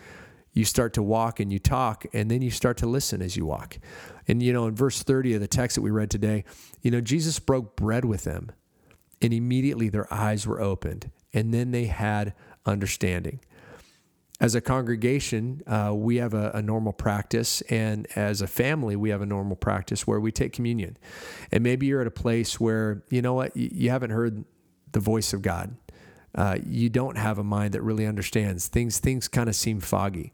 you 0.53 0.65
start 0.65 0.93
to 0.95 1.03
walk 1.03 1.41
and 1.41 1.53
you 1.53 1.59
talk 1.59 2.07
and 2.13 2.31
then 2.31 2.43
you 2.43 2.51
start 2.51 2.77
to 2.79 2.87
listen 2.87 3.23
as 3.23 3.37
you 3.37 3.47
walk. 3.47 3.79
And 4.29 4.43
you 4.43 4.53
know, 4.53 4.67
in 4.67 4.75
verse 4.75 5.03
30 5.03 5.35
of 5.35 5.41
the 5.41 5.49
text 5.49 5.77
that 5.77 5.83
we 5.83 5.91
read 5.91 6.11
today, 6.11 6.45
you 6.83 6.91
know, 6.91 7.01
Jesus 7.01 7.39
broke 7.39 7.77
bread 7.77 8.05
with 8.05 8.25
them 8.25 8.53
and 9.23 9.33
immediately 9.33 9.89
their 9.89 10.13
eyes 10.13 10.47
were 10.47 10.61
opened 10.61 11.11
and 11.33 11.55
then 11.55 11.71
they 11.71 11.87
had 11.87 12.35
understanding 12.67 13.41
as 14.41 14.55
a 14.55 14.61
congregation, 14.61 15.63
uh, 15.67 15.93
we 15.95 16.17
have 16.17 16.33
a, 16.33 16.51
a, 16.55 16.63
normal 16.63 16.95
practice, 16.95 17.61
and 17.63 18.07
as 18.17 18.41
a 18.41 18.47
family, 18.47 18.97
we 18.97 19.11
have 19.11 19.21
a 19.21 19.27
normal 19.27 19.55
practice 19.55 20.07
where 20.07 20.19
we 20.19 20.33
take 20.33 20.55
communion. 20.55 20.97
And 21.53 21.63
maybe 21.63 21.87
you're 21.87 22.01
at 22.01 22.07
a 22.07 22.11
place 22.11 22.59
where 22.59 23.03
you 23.11 23.21
know 23.21 23.35
what 23.35 23.55
you, 23.55 23.91
haven't 23.91 24.11
heard 24.11 24.45
the 24.93 25.01
voice 25.01 25.35
of 25.35 25.43
God. 25.43 25.77
Uh, 26.35 26.57
you 26.65 26.89
don't 26.89 27.19
have 27.19 27.39
a 27.39 27.45
mind 27.45 27.75
that 27.75 27.83
really 27.83 28.07
understands 28.07 28.67
things. 28.69 28.99
Things 28.99 29.29
kind 29.29 29.49
of 29.49 29.55
seem 29.55 29.79
foggy. 29.79 30.33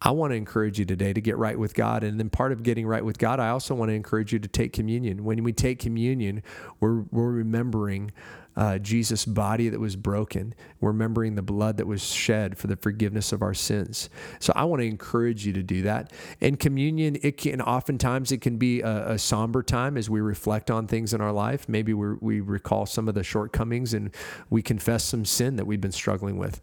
I 0.00 0.10
want 0.10 0.32
to 0.32 0.36
encourage 0.36 0.78
you 0.78 0.84
today 0.84 1.12
to 1.12 1.20
get 1.20 1.36
right 1.36 1.58
with 1.58 1.74
God. 1.74 2.02
And 2.02 2.18
then 2.18 2.30
part 2.30 2.52
of 2.52 2.62
getting 2.62 2.86
right 2.86 3.04
with 3.04 3.18
God, 3.18 3.40
I 3.40 3.48
also 3.48 3.74
want 3.74 3.90
to 3.90 3.94
encourage 3.94 4.32
you 4.32 4.38
to 4.38 4.48
take 4.48 4.72
communion. 4.72 5.24
When 5.24 5.42
we 5.42 5.52
take 5.52 5.78
communion, 5.78 6.42
we're, 6.80 7.02
we're 7.10 7.30
remembering 7.30 8.12
uh, 8.56 8.78
Jesus' 8.78 9.24
body 9.24 9.68
that 9.68 9.80
was 9.80 9.96
broken, 9.96 10.54
remembering 10.80 11.34
the 11.34 11.42
blood 11.42 11.76
that 11.76 11.86
was 11.86 12.04
shed 12.04 12.56
for 12.56 12.66
the 12.66 12.76
forgiveness 12.76 13.32
of 13.32 13.42
our 13.42 13.54
sins. 13.54 14.08
So 14.38 14.52
I 14.54 14.64
want 14.64 14.80
to 14.80 14.86
encourage 14.86 15.46
you 15.46 15.52
to 15.54 15.62
do 15.62 15.82
that. 15.82 16.12
And 16.40 16.58
communion, 16.58 17.18
it 17.22 17.36
can 17.36 17.60
oftentimes 17.60 18.32
it 18.32 18.40
can 18.40 18.56
be 18.56 18.80
a, 18.80 19.12
a 19.12 19.18
somber 19.18 19.62
time 19.62 19.96
as 19.96 20.08
we 20.08 20.20
reflect 20.20 20.70
on 20.70 20.86
things 20.86 21.14
in 21.14 21.20
our 21.20 21.32
life. 21.32 21.68
Maybe 21.68 21.94
we 21.94 22.14
we 22.20 22.40
recall 22.40 22.86
some 22.86 23.08
of 23.08 23.14
the 23.14 23.24
shortcomings 23.24 23.94
and 23.94 24.14
we 24.50 24.62
confess 24.62 25.04
some 25.04 25.24
sin 25.24 25.56
that 25.56 25.66
we've 25.66 25.80
been 25.80 25.92
struggling 25.92 26.36
with. 26.36 26.60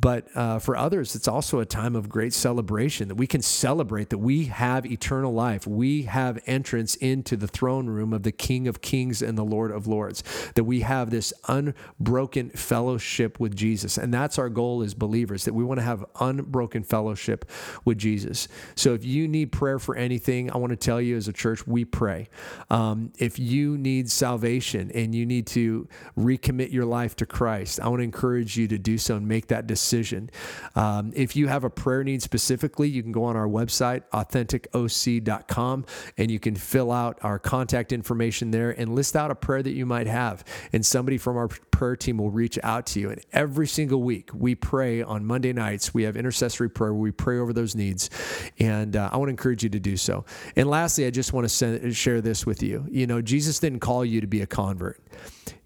But 0.00 0.28
uh, 0.36 0.60
for 0.60 0.76
others, 0.76 1.16
it's 1.16 1.26
also 1.26 1.58
a 1.58 1.66
time 1.66 1.96
of 1.96 2.08
great 2.08 2.32
celebration 2.32 3.08
that 3.08 3.16
we 3.16 3.26
can 3.26 3.42
celebrate 3.42 4.10
that 4.10 4.18
we 4.18 4.44
have 4.44 4.86
eternal 4.86 5.32
life. 5.32 5.66
We 5.66 6.02
have 6.02 6.38
entrance 6.46 6.94
into 6.96 7.36
the 7.36 7.48
throne 7.48 7.88
room 7.88 8.12
of 8.12 8.22
the 8.22 8.30
King 8.30 8.68
of 8.68 8.80
Kings 8.80 9.22
and 9.22 9.36
the 9.36 9.44
Lord 9.44 9.72
of 9.72 9.88
Lords. 9.88 10.22
That 10.54 10.64
we 10.64 10.82
have 10.82 11.10
this 11.10 11.32
unbroken 11.48 12.50
fellowship 12.50 13.40
with 13.40 13.56
Jesus. 13.56 13.98
And 13.98 14.14
that's 14.14 14.38
our 14.38 14.48
goal 14.48 14.82
as 14.82 14.94
believers, 14.94 15.44
that 15.46 15.54
we 15.54 15.64
want 15.64 15.78
to 15.78 15.84
have 15.84 16.04
unbroken 16.20 16.84
fellowship 16.84 17.50
with 17.84 17.98
Jesus. 17.98 18.46
So 18.76 18.94
if 18.94 19.04
you 19.04 19.26
need 19.26 19.50
prayer 19.50 19.80
for 19.80 19.96
anything, 19.96 20.52
I 20.52 20.58
want 20.58 20.70
to 20.70 20.76
tell 20.76 21.00
you 21.00 21.16
as 21.16 21.26
a 21.26 21.32
church, 21.32 21.66
we 21.66 21.84
pray. 21.84 22.28
Um, 22.70 23.12
if 23.18 23.40
you 23.40 23.76
need 23.76 24.10
salvation 24.10 24.92
and 24.94 25.12
you 25.12 25.26
need 25.26 25.48
to 25.48 25.88
recommit 26.16 26.72
your 26.72 26.84
life 26.84 27.16
to 27.16 27.26
Christ, 27.26 27.80
I 27.80 27.88
want 27.88 27.98
to 27.98 28.04
encourage 28.04 28.56
you 28.56 28.68
to 28.68 28.78
do 28.78 28.96
so 28.96 29.16
and 29.16 29.26
make 29.26 29.48
that 29.48 29.66
decision 29.66 29.87
decision. 29.88 30.30
Um, 30.74 31.12
if 31.14 31.34
you 31.34 31.48
have 31.48 31.64
a 31.64 31.70
prayer 31.70 32.04
need 32.04 32.22
specifically, 32.22 32.88
you 32.88 33.02
can 33.02 33.12
go 33.12 33.24
on 33.24 33.36
our 33.36 33.48
website, 33.48 34.02
authenticoc.com, 34.12 35.86
and 36.18 36.30
you 36.30 36.38
can 36.38 36.54
fill 36.54 36.92
out 36.92 37.18
our 37.22 37.38
contact 37.38 37.92
information 37.92 38.50
there 38.50 38.70
and 38.70 38.94
list 38.94 39.16
out 39.16 39.30
a 39.30 39.34
prayer 39.34 39.62
that 39.62 39.72
you 39.72 39.86
might 39.86 40.06
have. 40.06 40.44
And 40.72 40.84
somebody 40.84 41.16
from 41.16 41.36
our 41.36 41.48
prayer 41.48 41.96
team 41.96 42.18
will 42.18 42.30
reach 42.30 42.58
out 42.62 42.86
to 42.86 43.00
you. 43.00 43.10
And 43.10 43.24
every 43.32 43.66
single 43.66 44.02
week, 44.02 44.30
we 44.34 44.54
pray 44.54 45.02
on 45.02 45.24
Monday 45.24 45.52
nights. 45.52 45.94
We 45.94 46.02
have 46.02 46.16
intercessory 46.16 46.68
prayer 46.68 46.92
where 46.92 47.00
we 47.00 47.10
pray 47.10 47.38
over 47.38 47.52
those 47.52 47.74
needs. 47.74 48.10
And 48.58 48.94
uh, 48.94 49.08
I 49.10 49.16
want 49.16 49.28
to 49.28 49.30
encourage 49.30 49.62
you 49.62 49.70
to 49.70 49.80
do 49.80 49.96
so. 49.96 50.26
And 50.54 50.68
lastly, 50.68 51.06
I 51.06 51.10
just 51.10 51.32
want 51.32 51.46
to 51.46 51.48
send, 51.48 51.96
share 51.96 52.20
this 52.20 52.44
with 52.44 52.62
you. 52.62 52.86
You 52.90 53.06
know, 53.06 53.22
Jesus 53.22 53.58
didn't 53.58 53.80
call 53.80 54.04
you 54.04 54.20
to 54.20 54.26
be 54.26 54.42
a 54.42 54.46
convert. 54.46 55.00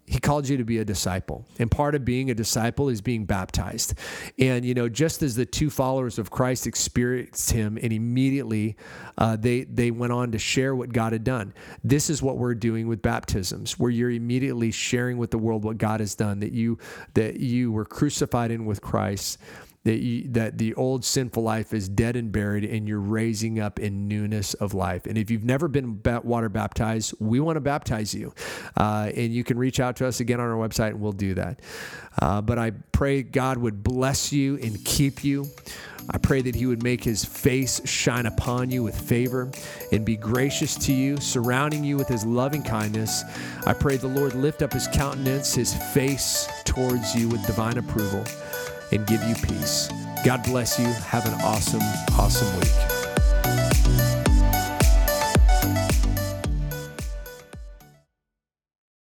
He 0.05 0.19
called 0.19 0.49
you 0.49 0.57
to 0.57 0.65
be 0.65 0.79
a 0.79 0.85
disciple. 0.85 1.45
And 1.59 1.71
part 1.71 1.95
of 1.95 2.03
being 2.03 2.29
a 2.29 2.33
disciple 2.33 2.89
is 2.89 3.01
being 3.01 3.25
baptized. 3.25 3.93
And, 4.37 4.65
you 4.65 4.73
know, 4.73 4.89
just 4.89 5.23
as 5.23 5.35
the 5.35 5.45
two 5.45 5.69
followers 5.69 6.19
of 6.19 6.29
Christ 6.29 6.67
experienced 6.67 7.51
him 7.51 7.77
and 7.81 7.93
immediately 7.93 8.75
uh, 9.17 9.37
they, 9.37 9.63
they 9.63 9.91
went 9.91 10.11
on 10.11 10.31
to 10.31 10.37
share 10.37 10.75
what 10.75 10.91
God 10.91 11.13
had 11.13 11.23
done, 11.23 11.53
this 11.83 12.09
is 12.09 12.21
what 12.21 12.37
we're 12.37 12.53
doing 12.53 12.87
with 12.87 13.01
baptisms, 13.01 13.79
where 13.79 13.91
you're 13.91 14.11
immediately 14.11 14.71
sharing 14.71 15.17
with 15.17 15.31
the 15.31 15.37
world 15.37 15.63
what 15.63 15.77
God 15.77 16.01
has 16.01 16.15
done, 16.15 16.41
that 16.41 16.51
you, 16.51 16.77
that 17.13 17.39
you 17.39 17.71
were 17.71 17.85
crucified 17.85 18.51
in 18.51 18.65
with 18.65 18.81
Christ 18.81 19.37
that 19.83 19.97
you, 19.97 20.27
that 20.29 20.57
the 20.57 20.73
old 20.75 21.03
sinful 21.03 21.43
life 21.43 21.73
is 21.73 21.89
dead 21.89 22.15
and 22.15 22.31
buried 22.31 22.63
and 22.63 22.87
you're 22.87 22.99
raising 22.99 23.59
up 23.59 23.79
in 23.79 24.07
newness 24.07 24.53
of 24.55 24.73
life. 24.73 25.05
And 25.05 25.17
if 25.17 25.29
you've 25.29 25.43
never 25.43 25.67
been 25.67 26.01
water 26.23 26.49
baptized 26.49 27.13
we 27.19 27.39
want 27.39 27.57
to 27.57 27.61
baptize 27.61 28.13
you. 28.13 28.33
Uh, 28.77 29.11
and 29.15 29.33
you 29.33 29.43
can 29.43 29.57
reach 29.57 29.79
out 29.79 29.97
to 29.97 30.07
us 30.07 30.19
again 30.19 30.39
on 30.39 30.49
our 30.49 30.55
website 30.55 30.89
and 30.89 31.01
we'll 31.01 31.11
do 31.11 31.33
that. 31.33 31.59
Uh, 32.21 32.41
but 32.41 32.59
i 32.59 32.71
pray 32.91 33.23
god 33.23 33.57
would 33.57 33.83
bless 33.83 34.31
you 34.31 34.57
and 34.57 34.83
keep 34.85 35.23
you. 35.23 35.45
I 36.09 36.17
pray 36.17 36.41
that 36.41 36.55
he 36.55 36.65
would 36.65 36.83
make 36.83 37.03
his 37.03 37.23
face 37.23 37.85
shine 37.87 38.25
upon 38.25 38.69
you 38.71 38.83
with 38.83 38.99
favor 38.99 39.49
and 39.91 40.05
be 40.05 40.17
gracious 40.17 40.75
to 40.85 40.93
you, 40.93 41.15
surrounding 41.17 41.83
you 41.83 41.95
with 41.95 42.09
his 42.09 42.25
loving 42.25 42.61
kindness. 42.61 43.23
I 43.65 43.73
pray 43.73 43.95
the 43.95 44.07
Lord 44.07 44.35
lift 44.35 44.61
up 44.61 44.73
his 44.73 44.87
countenance, 44.87 45.55
his 45.55 45.73
face 45.93 46.47
towards 46.65 47.15
you 47.15 47.29
with 47.29 47.45
divine 47.45 47.77
approval 47.77 48.25
and 48.91 49.05
give 49.07 49.23
you 49.23 49.35
peace. 49.35 49.89
God 50.25 50.43
bless 50.43 50.79
you. 50.79 50.85
Have 50.85 51.25
an 51.25 51.33
awesome, 51.41 51.81
awesome 52.17 52.59
week. 52.59 52.92